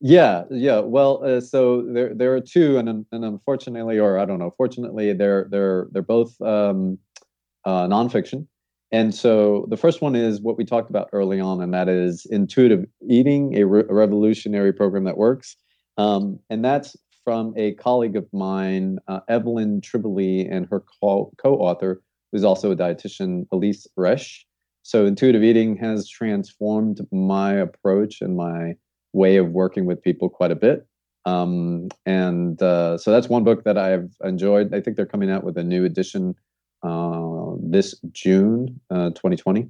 Yeah, 0.00 0.44
yeah. 0.50 0.80
Well, 0.80 1.24
uh, 1.24 1.40
so 1.40 1.82
there 1.82 2.12
there 2.12 2.34
are 2.34 2.40
two, 2.40 2.78
and 2.78 3.06
and 3.12 3.24
unfortunately, 3.24 4.00
or 4.00 4.18
I 4.18 4.24
don't 4.24 4.40
know, 4.40 4.52
fortunately, 4.56 5.12
they're 5.12 5.46
they're 5.48 5.86
they're 5.92 6.02
both 6.02 6.40
um, 6.42 6.98
uh, 7.64 7.86
nonfiction. 7.86 8.46
And 8.92 9.14
so 9.14 9.66
the 9.68 9.76
first 9.76 10.00
one 10.00 10.14
is 10.14 10.40
what 10.40 10.56
we 10.56 10.64
talked 10.64 10.90
about 10.90 11.08
early 11.12 11.40
on, 11.40 11.60
and 11.60 11.74
that 11.74 11.88
is 11.88 12.26
intuitive 12.26 12.84
eating, 13.08 13.56
a, 13.56 13.64
re- 13.64 13.84
a 13.88 13.94
revolutionary 13.94 14.72
program 14.72 15.04
that 15.04 15.16
works. 15.16 15.56
Um, 15.98 16.38
and 16.50 16.64
that's 16.64 16.96
from 17.24 17.52
a 17.56 17.74
colleague 17.74 18.16
of 18.16 18.26
mine, 18.32 18.98
uh, 19.08 19.20
Evelyn 19.28 19.80
Tribole, 19.80 20.46
and 20.50 20.66
her 20.70 20.84
co 21.00 21.32
author, 21.42 22.00
who's 22.30 22.44
also 22.44 22.70
a 22.70 22.76
dietitian, 22.76 23.46
Elise 23.50 23.86
Resch. 23.98 24.42
So 24.82 25.04
intuitive 25.04 25.42
eating 25.42 25.76
has 25.78 26.08
transformed 26.08 27.00
my 27.10 27.54
approach 27.54 28.20
and 28.20 28.36
my 28.36 28.76
way 29.12 29.36
of 29.36 29.50
working 29.50 29.84
with 29.84 30.00
people 30.00 30.28
quite 30.28 30.52
a 30.52 30.56
bit. 30.56 30.86
Um, 31.24 31.88
and 32.04 32.62
uh, 32.62 32.98
so 32.98 33.10
that's 33.10 33.28
one 33.28 33.42
book 33.42 33.64
that 33.64 33.76
I've 33.76 34.10
enjoyed. 34.22 34.72
I 34.72 34.80
think 34.80 34.96
they're 34.96 35.06
coming 35.06 35.28
out 35.28 35.42
with 35.42 35.58
a 35.58 35.64
new 35.64 35.84
edition 35.84 36.36
uh, 36.82 37.52
this 37.60 37.94
June 38.12 38.80
uh, 38.90 39.10
2020. 39.10 39.68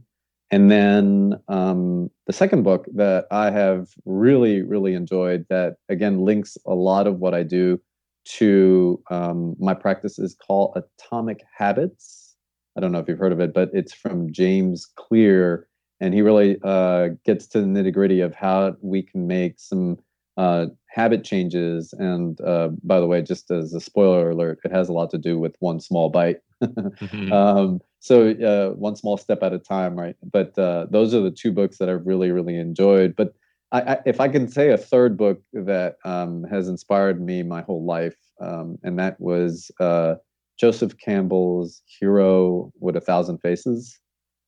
And 0.51 0.71
then 0.71 1.35
um, 1.49 2.11
the 2.27 2.33
second 2.33 2.63
book 2.63 2.87
that 2.95 3.27
I 3.31 3.51
have 3.51 3.89
really, 4.05 4.63
really 4.63 4.95
enjoyed 4.95 5.45
that 5.49 5.77
again 5.89 6.25
links 6.25 6.57
a 6.67 6.75
lot 6.75 7.07
of 7.07 7.19
what 7.19 7.35
I 7.35 7.43
do 7.43 7.81
to 8.27 9.03
um, 9.11 9.57
my 9.59 9.75
practice 9.75 10.19
is 10.19 10.35
called 10.35 10.77
Atomic 10.77 11.45
Habits. 11.57 12.35
I 12.77 12.81
don't 12.81 12.93
know 12.93 12.99
if 12.99 13.09
you've 13.09 13.19
heard 13.19 13.33
of 13.33 13.41
it, 13.41 13.55
but 13.55 13.71
it's 13.73 13.95
from 13.95 14.33
James 14.33 14.87
Clear. 14.97 15.67
And 16.01 16.13
he 16.13 16.21
really 16.21 16.59
uh, 16.63 17.09
gets 17.25 17.47
to 17.49 17.61
the 17.61 17.67
nitty 17.67 17.93
gritty 17.93 18.21
of 18.21 18.35
how 18.35 18.77
we 18.83 19.03
can 19.03 19.27
make 19.27 19.59
some 19.59 19.97
uh, 20.37 20.67
habit 20.89 21.25
changes. 21.25 21.93
And 21.99 22.41
uh, 22.41 22.69
by 22.83 23.01
the 23.01 23.07
way, 23.07 23.23
just 23.23 23.51
as 23.51 23.73
a 23.75 23.81
spoiler 23.81 24.31
alert, 24.31 24.61
it 24.65 24.73
has 24.73 24.89
a 24.89 24.93
lot 24.93 25.11
to 25.11 25.19
do 25.19 25.39
with 25.39 25.57
one 25.61 25.81
small 25.81 26.09
bite. 26.09 26.41
mm-hmm. 26.63 27.33
um, 27.33 27.81
so 28.01 28.31
uh, 28.31 28.71
one 28.77 28.97
small 28.97 29.17
step 29.17 29.43
at 29.43 29.53
a 29.53 29.59
time, 29.59 29.97
right? 29.97 30.17
But 30.23 30.59
uh, 30.59 30.87
those 30.91 31.15
are 31.15 31.21
the 31.21 31.31
two 31.31 31.53
books 31.53 31.79
that 31.79 31.89
I've 31.89 32.07
really, 32.07 32.31
really 32.31 32.57
enjoyed. 32.57 33.17
But 33.17 33.35
I, 33.73 33.81
I, 33.81 33.99
if 34.07 34.21
I 34.21 34.29
can 34.29 34.49
say 34.49 34.71
a 34.71 34.79
third 34.79 35.17
book 35.17 35.43
that 35.53 35.97
um, 36.05 36.45
has 36.45 36.69
inspired 36.69 37.21
me 37.21 37.43
my 37.43 37.63
whole 37.63 37.85
life, 37.85 38.17
um, 38.41 38.79
and 38.83 38.99
that 38.99 39.21
was 39.21 39.71
uh, 39.81 40.15
Joseph 40.59 40.97
Campbell's 40.99 41.83
Hero 41.99 42.73
with 42.81 42.97
a 42.97 43.01
Thousand 43.01 43.39
Faces. 43.39 43.99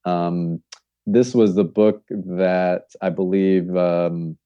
Um, 0.04 0.62
this 1.06 1.34
was 1.34 1.54
the 1.54 1.64
book 1.64 2.04
that 2.10 2.84
I 3.00 3.10
believe 3.10 3.74
um, 3.76 4.36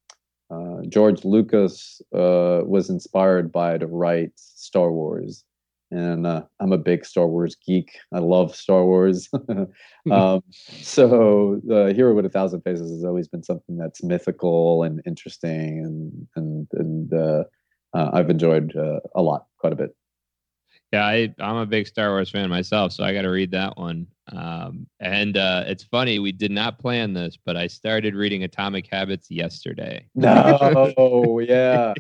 uh, 0.53 0.83
George 0.89 1.25
Lucas 1.25 2.03
uh, 2.15 2.61
was 2.65 2.91
inspired 2.91 3.51
by 3.51 3.79
to 3.79 3.87
write 3.87 4.33
Star 4.37 4.93
Wars 4.93 5.45
and 5.93 6.27
uh, 6.27 6.43
I'm 6.59 6.73
a 6.73 6.79
big 6.79 7.05
Star 7.05 7.29
Wars 7.29 7.55
geek. 7.55 7.99
I 8.13 8.19
love 8.19 8.57
Star 8.57 8.85
Wars. 8.85 9.29
um, 10.11 10.41
so 10.49 11.61
the 11.65 11.93
Hero 11.95 12.15
with 12.15 12.25
a 12.25 12.31
Thousand 12.31 12.63
Faces 12.63 12.91
has 12.91 13.05
always 13.05 13.29
been 13.29 13.43
something 13.43 13.77
that's 13.77 14.03
mythical 14.03 14.83
and 14.85 15.03
interesting, 15.07 15.85
and 15.85 16.27
and 16.35 16.67
and 16.73 17.13
uh, 17.13 17.45
uh, 17.95 18.11
I've 18.15 18.31
enjoyed 18.31 18.75
uh, 18.75 19.01
a 19.15 19.21
lot, 19.21 19.47
quite 19.59 19.75
a 19.75 19.77
bit. 19.77 19.95
Yeah, 20.93 21.07
I, 21.07 21.35
I'm 21.39 21.57
a 21.57 21.65
big 21.65 21.87
Star 21.87 22.11
Wars 22.11 22.29
fan 22.29 22.51
myself, 22.51 22.93
so 22.93 23.03
I 23.03 23.15
got 23.15 23.23
to 23.23 23.31
read 23.31 23.51
that 23.53 23.79
one. 23.79 24.07
Um, 24.31 24.87
and 25.01 25.37
uh, 25.39 25.65
it's 25.67 25.83
funny, 25.83 26.19
we 26.19 26.33
did 26.33 26.51
not 26.51 26.79
plan 26.79 27.15
this, 27.15 27.39
but 27.43 27.57
I 27.57 27.67
started 27.67 28.15
reading 28.15 28.45
Atomic 28.45 28.87
Habits 28.89 29.31
yesterday. 29.31 30.07
No, 30.15 31.41
yeah. 31.41 31.95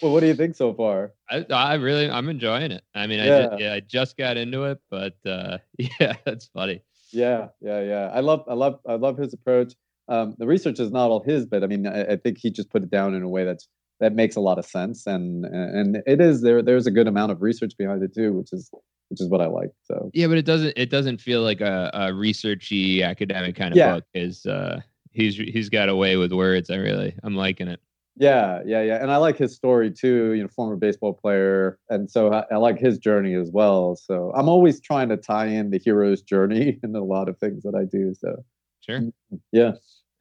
well, 0.00 0.12
what 0.12 0.20
do 0.20 0.26
you 0.26 0.34
think 0.34 0.54
so 0.54 0.72
far? 0.72 1.12
I, 1.28 1.44
I 1.50 1.74
really, 1.74 2.08
I'm 2.08 2.28
enjoying 2.28 2.70
it. 2.70 2.84
I 2.94 3.08
mean, 3.08 3.18
yeah. 3.18 3.24
I, 3.24 3.42
just, 3.42 3.60
yeah, 3.60 3.74
I 3.74 3.80
just 3.80 4.16
got 4.16 4.36
into 4.36 4.64
it, 4.64 4.80
but 4.88 5.16
uh, 5.26 5.58
yeah, 5.78 6.14
it's 6.26 6.46
funny. 6.46 6.82
Yeah, 7.10 7.48
yeah, 7.60 7.80
yeah. 7.80 8.10
I 8.14 8.20
love, 8.20 8.44
I 8.48 8.54
love, 8.54 8.78
I 8.86 8.94
love 8.94 9.18
his 9.18 9.34
approach. 9.34 9.74
Um, 10.08 10.36
the 10.38 10.46
research 10.46 10.78
is 10.78 10.90
not 10.90 11.10
all 11.10 11.22
his, 11.22 11.46
but 11.46 11.64
I 11.64 11.66
mean, 11.66 11.86
I, 11.86 12.12
I 12.12 12.16
think 12.16 12.38
he 12.38 12.50
just 12.50 12.70
put 12.70 12.82
it 12.82 12.90
down 12.90 13.14
in 13.14 13.22
a 13.22 13.28
way 13.28 13.44
that's 13.44 13.68
that 14.02 14.14
makes 14.14 14.34
a 14.34 14.40
lot 14.40 14.58
of 14.58 14.66
sense. 14.66 15.06
And 15.06 15.46
and 15.46 16.02
it 16.06 16.20
is 16.20 16.42
there 16.42 16.60
there's 16.60 16.86
a 16.86 16.90
good 16.90 17.06
amount 17.06 17.32
of 17.32 17.40
research 17.40 17.72
behind 17.78 18.02
it 18.02 18.12
too 18.12 18.32
which 18.32 18.52
is 18.52 18.68
which 19.08 19.20
is 19.20 19.28
what 19.28 19.40
i 19.40 19.46
like 19.46 19.70
so. 19.84 20.10
Yeah 20.12 20.26
but 20.26 20.36
it 20.36 20.44
doesn't 20.44 20.74
it 20.76 20.90
doesn't 20.90 21.20
feel 21.20 21.42
like 21.42 21.60
a, 21.60 21.90
a 21.94 22.00
researchy 22.08 23.02
academic 23.02 23.56
kind 23.56 23.72
of 23.72 23.78
yeah. 23.78 23.94
book 23.94 24.04
is 24.12 24.44
uh 24.44 24.80
he's 25.12 25.36
he's 25.36 25.68
got 25.68 25.88
a 25.88 25.96
way 25.96 26.16
with 26.16 26.32
words. 26.32 26.68
I 26.68 26.76
really 26.76 27.14
i'm 27.22 27.36
liking 27.36 27.68
it. 27.68 27.80
Yeah 28.16 28.60
yeah 28.66 28.82
yeah. 28.82 29.00
And 29.00 29.12
i 29.12 29.18
like 29.18 29.38
his 29.38 29.54
story 29.54 29.90
too 29.90 30.32
you 30.32 30.42
know 30.42 30.48
former 30.48 30.76
baseball 30.76 31.14
player. 31.14 31.78
And 31.88 32.10
so 32.10 32.32
I, 32.32 32.44
I 32.50 32.56
like 32.56 32.78
his 32.78 32.98
journey 32.98 33.34
as 33.34 33.50
well. 33.52 33.94
So 33.94 34.32
i'm 34.34 34.48
always 34.48 34.80
trying 34.80 35.10
to 35.10 35.16
tie 35.16 35.46
in 35.46 35.70
the 35.70 35.78
hero's 35.78 36.22
journey 36.22 36.80
in 36.82 36.96
a 36.96 37.04
lot 37.04 37.28
of 37.28 37.38
things 37.38 37.62
that 37.62 37.76
i 37.76 37.84
do 37.84 38.14
so. 38.14 38.44
Sure. 38.80 38.98
Mm-hmm. 38.98 39.36
yeah 39.52 39.72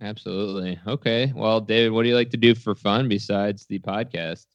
Absolutely. 0.02 0.80
Okay. 0.88 1.32
Well, 1.36 1.62
David, 1.62 1.92
what 1.92 2.04
do 2.04 2.10
you 2.10 2.16
like 2.16 2.32
to 2.32 2.38
do 2.38 2.56
for 2.56 2.74
fun 2.74 3.08
besides 3.08 3.68
the 3.68 3.80
podcast? 3.80 4.48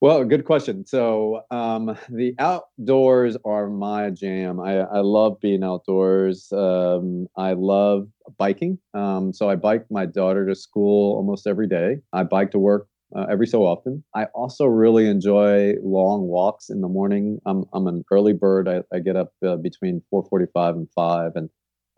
Well, 0.00 0.24
good 0.24 0.44
question. 0.44 0.86
So, 0.86 1.42
um, 1.50 1.96
the 2.10 2.34
outdoors 2.38 3.36
are 3.46 3.68
my 3.68 4.10
jam. 4.10 4.60
I, 4.60 4.80
I 4.80 5.00
love 5.00 5.40
being 5.40 5.64
outdoors. 5.64 6.52
Um, 6.52 7.28
I 7.36 7.54
love 7.54 8.08
biking. 8.36 8.78
Um, 8.92 9.32
so, 9.32 9.48
I 9.48 9.56
bike 9.56 9.86
my 9.90 10.04
daughter 10.04 10.46
to 10.46 10.54
school 10.54 11.16
almost 11.16 11.46
every 11.46 11.66
day. 11.66 11.98
I 12.12 12.24
bike 12.24 12.50
to 12.50 12.58
work 12.58 12.88
uh, 13.16 13.24
every 13.30 13.46
so 13.46 13.64
often. 13.64 14.04
I 14.14 14.24
also 14.34 14.66
really 14.66 15.08
enjoy 15.08 15.74
long 15.82 16.28
walks 16.28 16.68
in 16.68 16.82
the 16.82 16.88
morning. 16.88 17.38
I'm, 17.46 17.64
I'm 17.72 17.86
an 17.86 18.04
early 18.10 18.34
bird. 18.34 18.68
I, 18.68 18.82
I 18.94 18.98
get 18.98 19.16
up 19.16 19.32
uh, 19.46 19.56
between 19.56 20.02
4:45 20.12 20.74
and 20.74 20.88
5, 20.94 21.32
and 21.36 21.48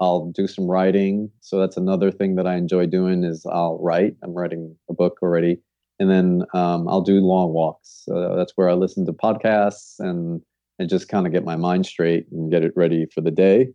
I'll 0.01 0.31
do 0.31 0.47
some 0.47 0.67
writing. 0.67 1.31
So 1.41 1.59
that's 1.59 1.77
another 1.77 2.11
thing 2.11 2.37
that 2.37 2.47
I 2.47 2.57
enjoy 2.57 2.87
doing 2.87 3.25
is 3.25 3.45
I'll 3.47 3.79
write. 3.81 4.17
I'm 4.23 4.35
writing 4.35 4.77
a 4.89 4.95
book 4.95 5.19
already, 5.23 5.61
and 5.99 6.11
then 6.11 6.45
um, 6.55 6.89
I'll 6.89 7.01
do 7.01 7.21
long 7.21 7.53
walks. 7.53 8.03
So 8.05 8.37
that's 8.37 8.53
where 8.57 8.69
I 8.69 8.75
listen 8.75 9.07
to 9.07 9.13
podcasts 9.13 9.99
and 9.99 10.41
and 10.79 10.89
just 10.89 11.09
kind 11.09 11.27
of 11.27 11.33
get 11.33 11.45
my 11.45 11.57
mind 11.57 11.87
straight 11.87 12.27
and 12.31 12.51
get 12.51 12.63
it 12.63 12.73
ready 12.77 13.07
for 13.13 13.21
the 13.21 13.33
day. 13.33 13.69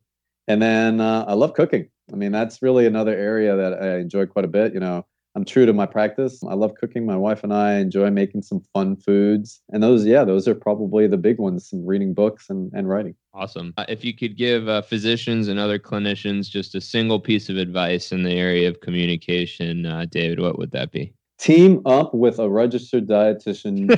And 0.48 0.62
then 0.62 1.02
uh, 1.02 1.26
I 1.28 1.34
love 1.34 1.54
cooking. 1.54 1.90
I 2.12 2.16
mean, 2.16 2.32
that's 2.32 2.62
really 2.62 2.86
another 2.86 3.16
area 3.16 3.56
that 3.56 3.82
I 3.82 3.98
enjoy 3.98 4.26
quite 4.26 4.46
a 4.46 4.50
bit. 4.50 4.74
You 4.74 4.80
know, 4.80 5.06
I'm 5.36 5.46
true 5.46 5.66
to 5.66 5.74
my 5.74 5.88
practice. 5.88 6.44
I 6.44 6.54
love 6.54 6.76
cooking. 6.76 7.06
My 7.06 7.18
wife 7.18 7.44
and 7.44 7.54
I 7.54 7.76
enjoy 7.76 8.12
making 8.12 8.44
some 8.44 8.62
fun 8.74 8.96
foods. 8.96 9.62
And 9.70 9.82
those, 9.82 10.06
yeah, 10.06 10.24
those 10.24 10.48
are 10.48 10.54
probably 10.54 11.08
the 11.08 11.18
big 11.18 11.40
ones 11.40 11.68
some 11.68 11.86
reading 11.86 12.14
books 12.14 12.50
and, 12.50 12.72
and 12.74 12.88
writing. 12.88 13.16
Awesome. 13.34 13.74
Uh, 13.78 13.86
if 13.90 14.06
you 14.06 14.14
could 14.16 14.38
give 14.38 14.68
uh, 14.68 14.84
physicians 14.84 15.48
and 15.48 15.60
other 15.60 15.80
clinicians 15.80 16.50
just 16.50 16.76
a 16.76 16.82
single 16.82 17.20
piece 17.20 17.50
of 17.50 17.58
advice 17.58 18.12
in 18.12 18.24
the 18.24 18.34
area 18.34 18.70
of 18.70 18.82
communication, 18.82 19.88
uh, 19.88 20.06
David, 20.10 20.40
what 20.40 20.60
would 20.60 20.72
that 20.72 20.92
be? 20.92 21.14
Team 21.44 21.82
up 21.86 22.14
with 22.14 22.40
a 22.40 22.50
registered 22.50 23.06
dietitian. 23.06 23.92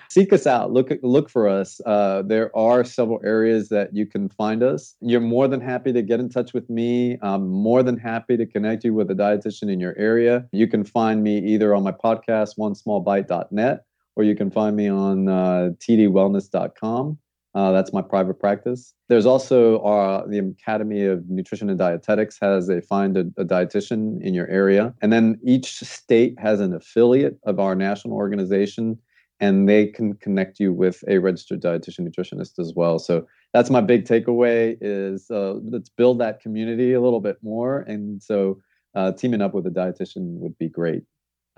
Seek 0.10 0.32
us 0.32 0.46
out. 0.46 0.72
Look 0.72 0.90
look 1.02 1.28
for 1.28 1.46
us. 1.46 1.78
Uh, 1.84 2.22
there 2.22 2.56
are 2.56 2.82
several 2.82 3.20
areas 3.22 3.68
that 3.68 3.94
you 3.94 4.06
can 4.06 4.30
find 4.30 4.62
us. 4.62 4.96
You're 5.00 5.20
more 5.20 5.46
than 5.46 5.60
happy 5.60 5.92
to 5.92 6.00
get 6.00 6.20
in 6.20 6.30
touch 6.30 6.54
with 6.54 6.70
me. 6.70 7.18
I'm 7.20 7.48
more 7.48 7.82
than 7.82 7.98
happy 7.98 8.38
to 8.38 8.46
connect 8.46 8.82
you 8.84 8.94
with 8.94 9.10
a 9.10 9.14
dietitian 9.14 9.70
in 9.70 9.78
your 9.78 9.94
area. 9.98 10.46
You 10.52 10.66
can 10.66 10.84
find 10.84 11.22
me 11.22 11.38
either 11.38 11.74
on 11.74 11.82
my 11.82 11.92
podcast, 11.92 12.56
onesmallbite.net, 12.58 13.84
or 14.16 14.24
you 14.24 14.34
can 14.34 14.50
find 14.50 14.74
me 14.74 14.88
on 14.88 15.28
uh, 15.28 15.70
tdwellness.com. 15.86 17.18
Uh, 17.56 17.72
that's 17.72 17.90
my 17.90 18.02
private 18.02 18.38
practice. 18.38 18.92
There's 19.08 19.24
also 19.24 19.78
uh, 19.78 20.26
the 20.26 20.40
Academy 20.40 21.06
of 21.06 21.26
Nutrition 21.30 21.70
and 21.70 21.78
Dietetics 21.78 22.36
has 22.42 22.68
a 22.68 22.82
find 22.82 23.16
a, 23.16 23.20
a, 23.38 23.46
dietitian 23.46 24.20
in 24.20 24.34
your 24.34 24.46
area, 24.48 24.92
and 25.00 25.10
then 25.10 25.40
each 25.42 25.78
state 25.78 26.38
has 26.38 26.60
an 26.60 26.74
affiliate 26.74 27.38
of 27.46 27.58
our 27.58 27.74
national 27.74 28.14
organization, 28.14 28.98
and 29.40 29.66
they 29.66 29.86
can 29.86 30.12
connect 30.16 30.60
you 30.60 30.70
with 30.70 31.02
a 31.08 31.16
registered 31.16 31.62
dietitian 31.62 32.06
nutritionist 32.06 32.58
as 32.58 32.74
well. 32.76 32.98
So 32.98 33.26
that's 33.54 33.70
my 33.70 33.80
big 33.80 34.04
takeaway: 34.04 34.76
is 34.82 35.30
uh, 35.30 35.54
let's 35.64 35.88
build 35.88 36.20
that 36.20 36.40
community 36.40 36.92
a 36.92 37.00
little 37.00 37.22
bit 37.22 37.38
more, 37.42 37.80
and 37.88 38.22
so 38.22 38.60
uh, 38.94 39.12
teaming 39.12 39.40
up 39.40 39.54
with 39.54 39.66
a 39.66 39.70
dietitian 39.70 40.40
would 40.40 40.58
be 40.58 40.68
great. 40.68 41.04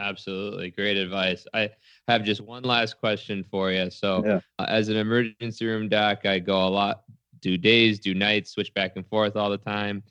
Absolutely. 0.00 0.70
Great 0.70 0.96
advice. 0.96 1.46
I 1.54 1.70
have 2.06 2.22
just 2.22 2.40
one 2.40 2.62
last 2.62 2.98
question 2.98 3.44
for 3.50 3.72
you. 3.72 3.90
So, 3.90 4.22
yeah. 4.24 4.40
uh, 4.58 4.66
as 4.68 4.88
an 4.88 4.96
emergency 4.96 5.66
room 5.66 5.88
doc, 5.88 6.24
I 6.24 6.38
go 6.38 6.66
a 6.66 6.68
lot, 6.68 7.02
do 7.40 7.56
days, 7.56 7.98
do 7.98 8.14
nights, 8.14 8.52
switch 8.52 8.72
back 8.74 8.92
and 8.96 9.06
forth 9.06 9.36
all 9.36 9.50
the 9.50 9.58
time. 9.58 10.02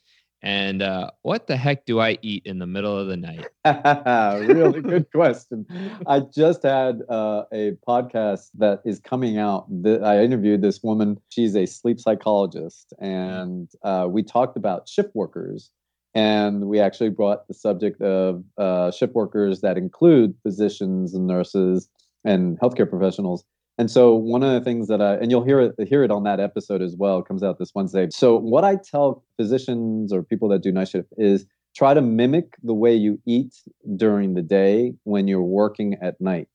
And 0.43 0.83
uh, 0.83 1.11
what 1.23 1.47
the 1.47 1.57
heck 1.57 1.85
do 1.85 1.99
I 1.99 2.19
eat 2.21 2.43
in 2.45 2.59
the 2.59 2.67
middle 2.67 2.95
of 2.95 3.07
the 3.07 3.17
night? 3.17 3.47
really 4.47 4.81
good 4.81 5.09
question. 5.15 5.65
I 6.05 6.19
just 6.19 6.61
had 6.63 7.01
uh, 7.09 7.45
a 7.51 7.71
podcast 7.87 8.49
that 8.55 8.81
is 8.85 8.99
coming 8.99 9.39
out. 9.39 9.65
I 9.85 10.23
interviewed 10.23 10.61
this 10.61 10.83
woman. 10.83 11.19
She's 11.29 11.55
a 11.55 11.65
sleep 11.65 11.99
psychologist, 11.99 12.93
and 12.99 13.69
uh, 13.83 14.07
we 14.09 14.21
talked 14.21 14.57
about 14.57 14.87
shift 14.87 15.15
workers 15.15 15.71
and 16.15 16.65
we 16.65 16.79
actually 16.79 17.09
brought 17.09 17.47
the 17.47 17.53
subject 17.53 18.01
of 18.01 18.43
uh, 18.57 18.91
shift 18.91 19.13
workers 19.13 19.61
that 19.61 19.77
include 19.77 20.33
physicians 20.43 21.13
and 21.13 21.27
nurses 21.27 21.89
and 22.25 22.59
healthcare 22.59 22.89
professionals. 22.89 23.43
And 23.77 23.91
so 23.91 24.15
one 24.15 24.41
of 24.41 24.51
the 24.51 24.61
things 24.61 24.87
that 24.87 25.01
I 25.01 25.15
and 25.15 25.29
you'll 25.29 25.43
hear 25.43 25.59
it 25.59 25.87
hear 25.87 26.03
it 26.03 26.09
on 26.09 26.23
that 26.23 26.39
episode 26.39 26.81
as 26.81 26.95
well 26.97 27.21
comes 27.21 27.43
out 27.43 27.59
this 27.59 27.71
Wednesday. 27.75 28.07
So 28.09 28.37
what 28.37 28.63
I 28.63 28.75
tell 28.75 29.23
physicians 29.37 30.11
or 30.11 30.23
people 30.23 30.49
that 30.49 30.63
do 30.63 30.71
night 30.71 30.89
shift 30.89 31.09
is 31.17 31.45
try 31.75 31.93
to 31.93 32.01
mimic 32.01 32.55
the 32.63 32.73
way 32.73 32.95
you 32.95 33.19
eat 33.27 33.53
during 33.95 34.33
the 34.33 34.41
day 34.41 34.93
when 35.03 35.27
you're 35.27 35.43
working 35.43 35.95
at 36.01 36.19
night. 36.19 36.49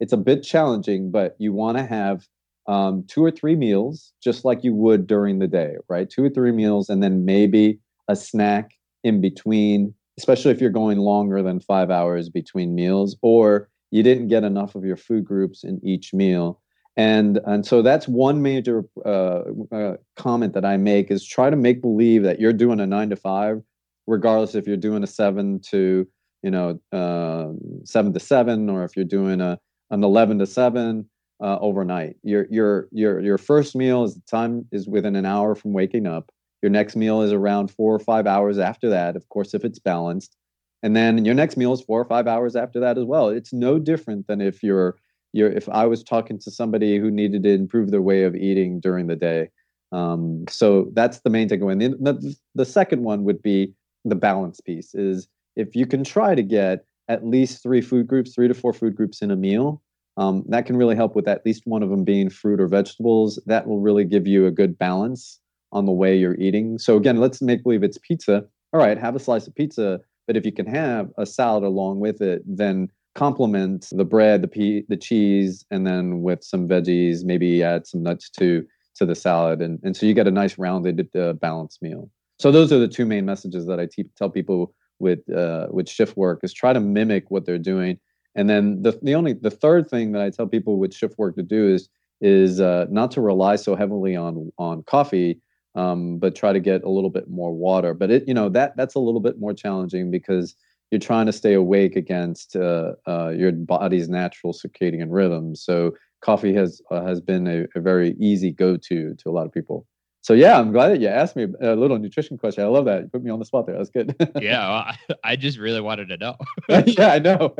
It's 0.00 0.12
a 0.12 0.16
bit 0.16 0.42
challenging, 0.42 1.12
but 1.12 1.36
you 1.38 1.52
want 1.52 1.78
to 1.78 1.84
have 1.84 2.26
um, 2.66 3.04
two 3.06 3.24
or 3.24 3.30
three 3.30 3.54
meals 3.54 4.12
just 4.22 4.44
like 4.44 4.64
you 4.64 4.74
would 4.74 5.06
during 5.06 5.38
the 5.38 5.46
day, 5.46 5.74
right? 5.88 6.10
Two 6.10 6.24
or 6.24 6.30
three 6.30 6.50
meals, 6.50 6.88
and 6.88 7.02
then 7.02 7.24
maybe 7.24 7.78
a 8.08 8.16
snack 8.16 8.72
in 9.04 9.20
between, 9.20 9.94
especially 10.18 10.50
if 10.50 10.60
you're 10.60 10.70
going 10.70 10.98
longer 10.98 11.42
than 11.42 11.60
five 11.60 11.90
hours 11.90 12.28
between 12.28 12.74
meals, 12.74 13.16
or 13.22 13.68
you 13.90 14.02
didn't 14.02 14.28
get 14.28 14.42
enough 14.42 14.74
of 14.74 14.84
your 14.84 14.96
food 14.96 15.24
groups 15.24 15.62
in 15.62 15.78
each 15.84 16.12
meal. 16.12 16.60
And, 16.96 17.38
and 17.44 17.66
so 17.66 17.82
that's 17.82 18.08
one 18.08 18.42
major 18.42 18.84
uh, 19.04 19.42
uh, 19.72 19.96
comment 20.16 20.54
that 20.54 20.64
I 20.64 20.76
make 20.76 21.10
is 21.10 21.26
try 21.26 21.50
to 21.50 21.56
make 21.56 21.82
believe 21.82 22.22
that 22.22 22.40
you're 22.40 22.52
doing 22.52 22.80
a 22.80 22.86
nine 22.86 23.10
to 23.10 23.16
five, 23.16 23.62
regardless 24.06 24.54
if 24.54 24.66
you're 24.66 24.76
doing 24.76 25.02
a 25.02 25.06
seven 25.06 25.60
to, 25.70 26.08
you 26.42 26.50
know, 26.50 26.80
uh, 26.92 27.48
seven 27.84 28.12
to 28.12 28.20
seven, 28.20 28.70
or 28.70 28.84
if 28.84 28.96
you're 28.96 29.04
doing 29.04 29.40
a, 29.40 29.58
an 29.90 30.02
11 30.02 30.38
to 30.38 30.46
seven 30.46 31.08
uh, 31.42 31.58
overnight. 31.60 32.16
Your, 32.22 32.46
your, 32.48 32.88
your, 32.92 33.20
your 33.20 33.38
first 33.38 33.74
meal 33.74 34.04
is 34.04 34.14
the 34.14 34.22
time 34.30 34.66
is 34.70 34.88
within 34.88 35.16
an 35.16 35.26
hour 35.26 35.54
from 35.54 35.72
waking 35.72 36.06
up 36.06 36.30
your 36.64 36.70
next 36.70 36.96
meal 36.96 37.20
is 37.20 37.30
around 37.30 37.70
four 37.70 37.94
or 37.94 37.98
five 37.98 38.26
hours 38.26 38.58
after 38.58 38.88
that, 38.88 39.16
of 39.16 39.28
course, 39.28 39.52
if 39.52 39.66
it's 39.66 39.78
balanced. 39.78 40.34
And 40.82 40.96
then 40.96 41.22
your 41.22 41.34
next 41.34 41.58
meal 41.58 41.74
is 41.74 41.82
four 41.82 42.00
or 42.00 42.06
five 42.06 42.26
hours 42.26 42.56
after 42.56 42.80
that 42.80 42.96
as 42.96 43.04
well. 43.04 43.28
It's 43.28 43.52
no 43.52 43.78
different 43.78 44.28
than 44.28 44.40
if 44.40 44.62
you're 44.62 44.96
you're 45.34 45.52
if 45.52 45.68
I 45.68 45.84
was 45.84 46.02
talking 46.02 46.38
to 46.38 46.50
somebody 46.50 46.96
who 46.96 47.10
needed 47.10 47.42
to 47.42 47.50
improve 47.50 47.90
their 47.90 48.00
way 48.00 48.22
of 48.22 48.34
eating 48.34 48.80
during 48.80 49.08
the 49.08 49.14
day. 49.14 49.50
Um, 49.92 50.46
so 50.48 50.88
that's 50.94 51.20
the 51.20 51.28
main 51.28 51.50
takeaway. 51.50 51.72
And 51.84 52.02
the, 52.02 52.34
the 52.54 52.64
second 52.64 53.02
one 53.02 53.24
would 53.24 53.42
be 53.42 53.74
the 54.06 54.14
balance 54.14 54.62
piece 54.62 54.94
is 54.94 55.28
if 55.56 55.76
you 55.76 55.86
can 55.86 56.02
try 56.02 56.34
to 56.34 56.42
get 56.42 56.86
at 57.08 57.26
least 57.26 57.62
three 57.62 57.82
food 57.82 58.06
groups, 58.06 58.34
three 58.34 58.48
to 58.48 58.54
four 58.54 58.72
food 58.72 58.96
groups 58.96 59.20
in 59.20 59.30
a 59.30 59.36
meal, 59.36 59.82
um, 60.16 60.44
that 60.48 60.64
can 60.64 60.78
really 60.78 60.96
help 60.96 61.14
with 61.14 61.28
at 61.28 61.44
least 61.44 61.66
one 61.66 61.82
of 61.82 61.90
them 61.90 62.04
being 62.04 62.30
fruit 62.30 62.58
or 62.58 62.68
vegetables. 62.68 63.38
That 63.44 63.66
will 63.66 63.80
really 63.80 64.06
give 64.06 64.26
you 64.26 64.46
a 64.46 64.50
good 64.50 64.78
balance 64.78 65.40
on 65.74 65.84
the 65.84 65.92
way 65.92 66.16
you're 66.16 66.36
eating. 66.36 66.78
So 66.78 66.96
again, 66.96 67.18
let's 67.18 67.42
make 67.42 67.62
believe 67.62 67.82
it's 67.82 67.98
pizza. 67.98 68.44
All 68.72 68.80
right, 68.80 68.96
have 68.96 69.14
a 69.14 69.20
slice 69.20 69.46
of 69.46 69.54
pizza, 69.54 70.00
but 70.26 70.36
if 70.36 70.46
you 70.46 70.52
can 70.52 70.66
have 70.66 71.10
a 71.18 71.26
salad 71.26 71.64
along 71.64 72.00
with 72.00 72.22
it, 72.22 72.42
then 72.46 72.88
complement 73.14 73.88
the 73.92 74.04
bread, 74.04 74.42
the 74.42 74.48
pea, 74.48 74.84
the 74.88 74.96
cheese, 74.96 75.64
and 75.70 75.86
then 75.86 76.22
with 76.22 76.42
some 76.42 76.66
veggies, 76.68 77.24
maybe 77.24 77.62
add 77.62 77.86
some 77.86 78.02
nuts 78.02 78.30
too 78.30 78.66
to 78.96 79.04
the 79.04 79.14
salad, 79.14 79.60
and 79.60 79.80
and 79.82 79.96
so 79.96 80.06
you 80.06 80.14
get 80.14 80.28
a 80.28 80.30
nice 80.30 80.56
rounded, 80.56 81.08
uh, 81.16 81.32
balanced 81.34 81.82
meal. 81.82 82.08
So 82.38 82.50
those 82.50 82.72
are 82.72 82.78
the 82.78 82.88
two 82.88 83.06
main 83.06 83.24
messages 83.24 83.66
that 83.66 83.80
I 83.80 83.86
te- 83.86 84.10
tell 84.16 84.30
people 84.30 84.74
with 84.98 85.28
uh, 85.30 85.66
with 85.70 85.88
shift 85.88 86.16
work 86.16 86.40
is 86.42 86.52
try 86.52 86.72
to 86.72 86.80
mimic 86.80 87.30
what 87.30 87.44
they're 87.44 87.58
doing, 87.58 87.98
and 88.34 88.48
then 88.48 88.82
the 88.82 88.98
the 89.02 89.14
only 89.14 89.32
the 89.32 89.50
third 89.50 89.88
thing 89.88 90.12
that 90.12 90.22
I 90.22 90.30
tell 90.30 90.46
people 90.46 90.78
with 90.78 90.94
shift 90.94 91.18
work 91.18 91.36
to 91.36 91.42
do 91.42 91.68
is 91.68 91.88
is 92.20 92.60
uh, 92.60 92.86
not 92.90 93.10
to 93.12 93.20
rely 93.20 93.56
so 93.56 93.74
heavily 93.74 94.16
on 94.16 94.52
on 94.58 94.82
coffee 94.84 95.40
um, 95.74 96.18
but 96.18 96.34
try 96.34 96.52
to 96.52 96.60
get 96.60 96.84
a 96.84 96.88
little 96.88 97.10
bit 97.10 97.28
more 97.28 97.52
water. 97.52 97.94
But 97.94 98.10
it, 98.10 98.28
you 98.28 98.34
know, 98.34 98.48
that 98.50 98.76
that's 98.76 98.94
a 98.94 99.00
little 99.00 99.20
bit 99.20 99.38
more 99.38 99.52
challenging 99.52 100.10
because 100.10 100.54
you're 100.90 101.00
trying 101.00 101.26
to 101.26 101.32
stay 101.32 101.54
awake 101.54 101.96
against 101.96 102.56
uh, 102.56 102.92
uh, 103.06 103.30
your 103.30 103.52
body's 103.52 104.08
natural 104.08 104.52
circadian 104.52 105.08
rhythm. 105.10 105.56
So 105.56 105.94
coffee 106.20 106.54
has 106.54 106.80
uh, 106.90 107.04
has 107.04 107.20
been 107.20 107.46
a, 107.46 107.66
a, 107.76 107.80
very 107.80 108.16
easy 108.18 108.50
go-to 108.50 109.14
to 109.14 109.28
a 109.28 109.32
lot 109.32 109.46
of 109.46 109.52
people. 109.52 109.86
So 110.22 110.32
yeah, 110.32 110.58
I'm 110.58 110.72
glad 110.72 110.88
that 110.88 111.00
you 111.00 111.08
asked 111.08 111.36
me 111.36 111.48
a 111.60 111.76
little 111.76 111.98
nutrition 111.98 112.38
question. 112.38 112.64
I 112.64 112.68
love 112.68 112.86
that. 112.86 113.02
You 113.02 113.08
put 113.08 113.22
me 113.22 113.30
on 113.30 113.38
the 113.38 113.44
spot 113.44 113.66
there. 113.66 113.76
That's 113.76 113.90
good. 113.90 114.14
yeah, 114.40 114.68
well, 114.68 114.78
I, 114.78 114.96
I, 115.22 115.36
just 115.36 115.58
really 115.58 115.82
wanted 115.82 116.08
to 116.08 116.16
know. 116.16 116.36
yeah, 116.68 117.12
I 117.12 117.18
know. 117.18 117.54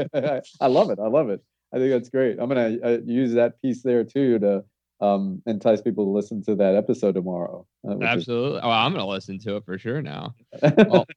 I 0.61 0.67
love 0.69 0.91
it. 0.91 0.99
I 0.99 1.09
love 1.09 1.29
it. 1.29 1.43
I 1.75 1.79
think 1.79 1.91
that's 1.91 2.09
great. 2.09 2.39
I'm 2.39 2.49
gonna 2.49 2.79
uh, 2.83 2.99
use 3.05 3.35
that 3.35 3.61
piece 3.61 3.83
there 3.83 4.05
too 4.05 4.39
to 4.39 4.65
um, 5.01 5.43
entice 5.47 5.81
people 5.81 6.05
to 6.05 6.11
listen 6.11 6.43
to 6.45 6.55
that 6.57 6.75
episode 6.75 7.15
tomorrow. 7.15 7.67
Uh, 7.87 8.01
Absolutely. 8.03 8.59
Is- 8.59 8.65
oh, 8.65 8.71
I'm 8.71 8.93
going 8.93 9.05
to 9.05 9.11
listen 9.11 9.39
to 9.41 9.57
it 9.57 9.65
for 9.65 9.79
sure 9.79 10.03
now. 10.03 10.35
well, 10.63 11.07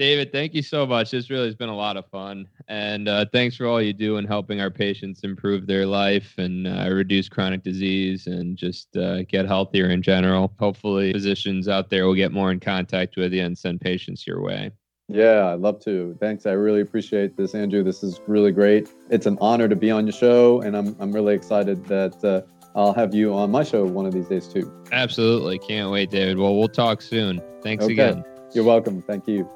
David, 0.00 0.32
thank 0.32 0.54
you 0.54 0.62
so 0.62 0.86
much. 0.86 1.10
This 1.10 1.28
really 1.28 1.44
has 1.44 1.54
been 1.54 1.68
a 1.68 1.76
lot 1.76 1.98
of 1.98 2.06
fun. 2.06 2.48
And 2.68 3.06
uh, 3.06 3.26
thanks 3.34 3.56
for 3.56 3.66
all 3.66 3.82
you 3.82 3.92
do 3.92 4.16
in 4.16 4.24
helping 4.24 4.58
our 4.58 4.70
patients 4.70 5.24
improve 5.24 5.66
their 5.66 5.84
life 5.84 6.32
and 6.38 6.66
uh, 6.66 6.88
reduce 6.90 7.28
chronic 7.28 7.62
disease 7.62 8.26
and 8.26 8.56
just 8.56 8.96
uh, 8.96 9.24
get 9.24 9.44
healthier 9.44 9.90
in 9.90 10.00
general. 10.00 10.54
Hopefully, 10.58 11.12
physicians 11.12 11.68
out 11.68 11.90
there 11.90 12.06
will 12.06 12.14
get 12.14 12.32
more 12.32 12.50
in 12.50 12.60
contact 12.60 13.16
with 13.18 13.34
you 13.34 13.42
and 13.42 13.58
send 13.58 13.82
patients 13.82 14.26
your 14.26 14.40
way. 14.40 14.70
Yeah, 15.08 15.52
I'd 15.52 15.60
love 15.60 15.80
to. 15.80 16.16
Thanks. 16.18 16.46
I 16.46 16.52
really 16.52 16.80
appreciate 16.80 17.36
this, 17.36 17.54
Andrew. 17.54 17.82
This 17.82 18.02
is 18.02 18.20
really 18.26 18.52
great. 18.52 18.88
It's 19.10 19.26
an 19.26 19.36
honor 19.40 19.68
to 19.68 19.76
be 19.76 19.90
on 19.90 20.06
your 20.06 20.14
show, 20.14 20.62
and 20.62 20.74
I'm, 20.74 20.96
I'm 21.00 21.12
really 21.12 21.34
excited 21.34 21.84
that 21.86 22.24
uh, 22.24 22.42
I'll 22.74 22.92
have 22.92 23.14
you 23.14 23.34
on 23.34 23.50
my 23.50 23.64
show 23.64 23.84
one 23.84 24.06
of 24.06 24.12
these 24.12 24.28
days 24.28 24.46
too. 24.46 24.72
Absolutely. 24.92 25.58
Can't 25.58 25.90
wait, 25.90 26.10
David. 26.10 26.38
Well, 26.38 26.56
we'll 26.56 26.68
talk 26.68 27.02
soon. 27.02 27.40
Thanks 27.62 27.84
okay. 27.84 27.92
again. 27.92 28.24
You're 28.52 28.64
welcome. 28.64 29.02
Thank 29.02 29.26
you. 29.26 29.48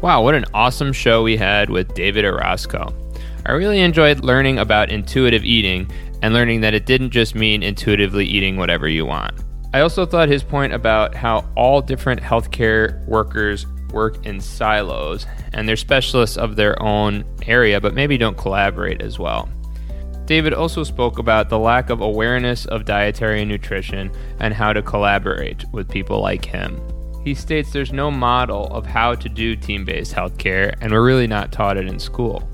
Wow, 0.00 0.22
what 0.22 0.34
an 0.34 0.44
awesome 0.52 0.92
show 0.92 1.22
we 1.22 1.36
had 1.36 1.70
with 1.70 1.94
David 1.94 2.24
Orozco. 2.24 2.92
I 3.46 3.52
really 3.52 3.80
enjoyed 3.80 4.24
learning 4.24 4.58
about 4.58 4.90
intuitive 4.90 5.44
eating 5.44 5.88
and 6.22 6.34
learning 6.34 6.60
that 6.62 6.74
it 6.74 6.86
didn't 6.86 7.10
just 7.10 7.34
mean 7.34 7.62
intuitively 7.62 8.24
eating 8.24 8.56
whatever 8.56 8.88
you 8.88 9.06
want. 9.06 9.32
I 9.74 9.80
also 9.80 10.04
thought 10.04 10.28
his 10.28 10.42
point 10.42 10.72
about 10.72 11.14
how 11.14 11.48
all 11.56 11.80
different 11.80 12.20
healthcare 12.20 13.06
workers 13.06 13.64
work 13.92 14.24
in 14.26 14.40
silos 14.40 15.26
and 15.52 15.68
they're 15.68 15.76
specialists 15.76 16.36
of 16.36 16.56
their 16.56 16.80
own 16.82 17.24
area, 17.46 17.80
but 17.80 17.94
maybe 17.94 18.18
don't 18.18 18.36
collaborate 18.36 19.00
as 19.02 19.18
well. 19.18 19.48
David 20.32 20.54
also 20.54 20.82
spoke 20.82 21.18
about 21.18 21.50
the 21.50 21.58
lack 21.58 21.90
of 21.90 22.00
awareness 22.00 22.64
of 22.64 22.86
dietary 22.86 23.42
and 23.42 23.50
nutrition 23.50 24.10
and 24.40 24.54
how 24.54 24.72
to 24.72 24.80
collaborate 24.80 25.62
with 25.72 25.90
people 25.90 26.22
like 26.22 26.42
him. 26.42 26.80
He 27.22 27.34
states 27.34 27.70
there's 27.70 27.92
no 27.92 28.10
model 28.10 28.64
of 28.68 28.86
how 28.86 29.14
to 29.14 29.28
do 29.28 29.54
team 29.54 29.84
based 29.84 30.14
healthcare, 30.14 30.74
and 30.80 30.90
we're 30.90 31.04
really 31.04 31.26
not 31.26 31.52
taught 31.52 31.76
it 31.76 31.86
in 31.86 31.98
school. 31.98 32.48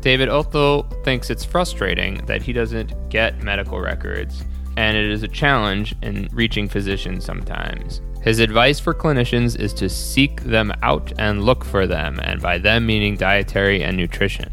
David 0.00 0.28
also 0.28 0.82
thinks 1.02 1.28
it's 1.28 1.44
frustrating 1.44 2.24
that 2.26 2.40
he 2.40 2.52
doesn't 2.52 2.92
get 3.10 3.42
medical 3.42 3.80
records 3.80 4.44
and 4.76 4.96
it 4.96 5.10
is 5.10 5.24
a 5.24 5.28
challenge 5.28 5.92
in 6.02 6.28
reaching 6.32 6.68
physicians 6.68 7.24
sometimes. 7.24 8.00
His 8.22 8.38
advice 8.38 8.78
for 8.78 8.94
clinicians 8.94 9.58
is 9.58 9.74
to 9.74 9.88
seek 9.88 10.40
them 10.44 10.72
out 10.82 11.12
and 11.18 11.42
look 11.42 11.64
for 11.64 11.88
them, 11.88 12.20
and 12.20 12.40
by 12.40 12.58
them 12.58 12.86
meaning 12.86 13.16
dietary 13.16 13.82
and 13.82 13.96
nutrition. 13.96 14.52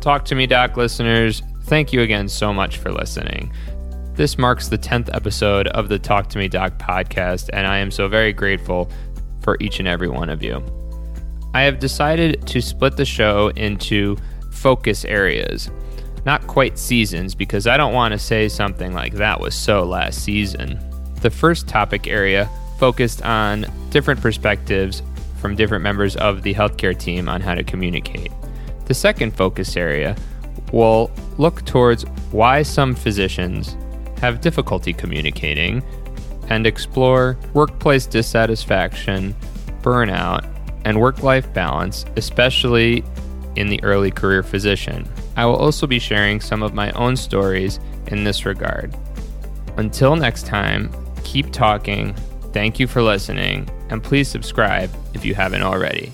Talk 0.00 0.24
to 0.24 0.34
me, 0.34 0.48
Doc 0.48 0.76
listeners. 0.76 1.44
Thank 1.70 1.92
you 1.92 2.00
again 2.00 2.28
so 2.28 2.52
much 2.52 2.78
for 2.78 2.90
listening. 2.90 3.52
This 4.14 4.36
marks 4.36 4.66
the 4.66 4.76
10th 4.76 5.08
episode 5.14 5.68
of 5.68 5.88
the 5.88 6.00
Talk 6.00 6.28
to 6.30 6.38
Me 6.38 6.48
Doc 6.48 6.76
podcast, 6.78 7.48
and 7.52 7.64
I 7.64 7.78
am 7.78 7.92
so 7.92 8.08
very 8.08 8.32
grateful 8.32 8.90
for 9.40 9.56
each 9.60 9.78
and 9.78 9.86
every 9.86 10.08
one 10.08 10.30
of 10.30 10.42
you. 10.42 10.64
I 11.54 11.62
have 11.62 11.78
decided 11.78 12.44
to 12.48 12.60
split 12.60 12.96
the 12.96 13.04
show 13.04 13.52
into 13.54 14.16
focus 14.50 15.04
areas, 15.04 15.70
not 16.26 16.44
quite 16.48 16.76
seasons, 16.76 17.36
because 17.36 17.68
I 17.68 17.76
don't 17.76 17.94
want 17.94 18.10
to 18.10 18.18
say 18.18 18.48
something 18.48 18.92
like 18.92 19.14
that 19.14 19.38
was 19.38 19.54
so 19.54 19.84
last 19.84 20.24
season. 20.24 20.76
The 21.20 21.30
first 21.30 21.68
topic 21.68 22.08
area 22.08 22.50
focused 22.80 23.22
on 23.22 23.64
different 23.90 24.20
perspectives 24.20 25.04
from 25.40 25.54
different 25.54 25.84
members 25.84 26.16
of 26.16 26.42
the 26.42 26.52
healthcare 26.52 26.98
team 26.98 27.28
on 27.28 27.40
how 27.40 27.54
to 27.54 27.62
communicate. 27.62 28.32
The 28.86 28.94
second 28.94 29.36
focus 29.36 29.76
area 29.76 30.16
will 30.72 31.10
look 31.38 31.64
towards 31.64 32.04
why 32.30 32.62
some 32.62 32.94
physicians 32.94 33.76
have 34.20 34.40
difficulty 34.40 34.92
communicating 34.92 35.82
and 36.48 36.66
explore 36.66 37.38
workplace 37.54 38.06
dissatisfaction, 38.06 39.34
burnout, 39.82 40.46
and 40.84 41.00
work 41.00 41.22
life 41.22 41.52
balance, 41.52 42.04
especially 42.16 43.04
in 43.56 43.68
the 43.68 43.82
early 43.82 44.10
career 44.10 44.42
physician. 44.42 45.08
I 45.36 45.46
will 45.46 45.56
also 45.56 45.86
be 45.86 45.98
sharing 45.98 46.40
some 46.40 46.62
of 46.62 46.74
my 46.74 46.90
own 46.92 47.16
stories 47.16 47.80
in 48.08 48.24
this 48.24 48.44
regard. 48.44 48.94
Until 49.76 50.16
next 50.16 50.46
time, 50.46 50.92
keep 51.24 51.50
talking. 51.52 52.14
Thank 52.52 52.80
you 52.80 52.86
for 52.86 53.02
listening, 53.02 53.68
and 53.88 54.02
please 54.02 54.28
subscribe 54.28 54.90
if 55.14 55.24
you 55.24 55.34
haven't 55.34 55.62
already. 55.62 56.12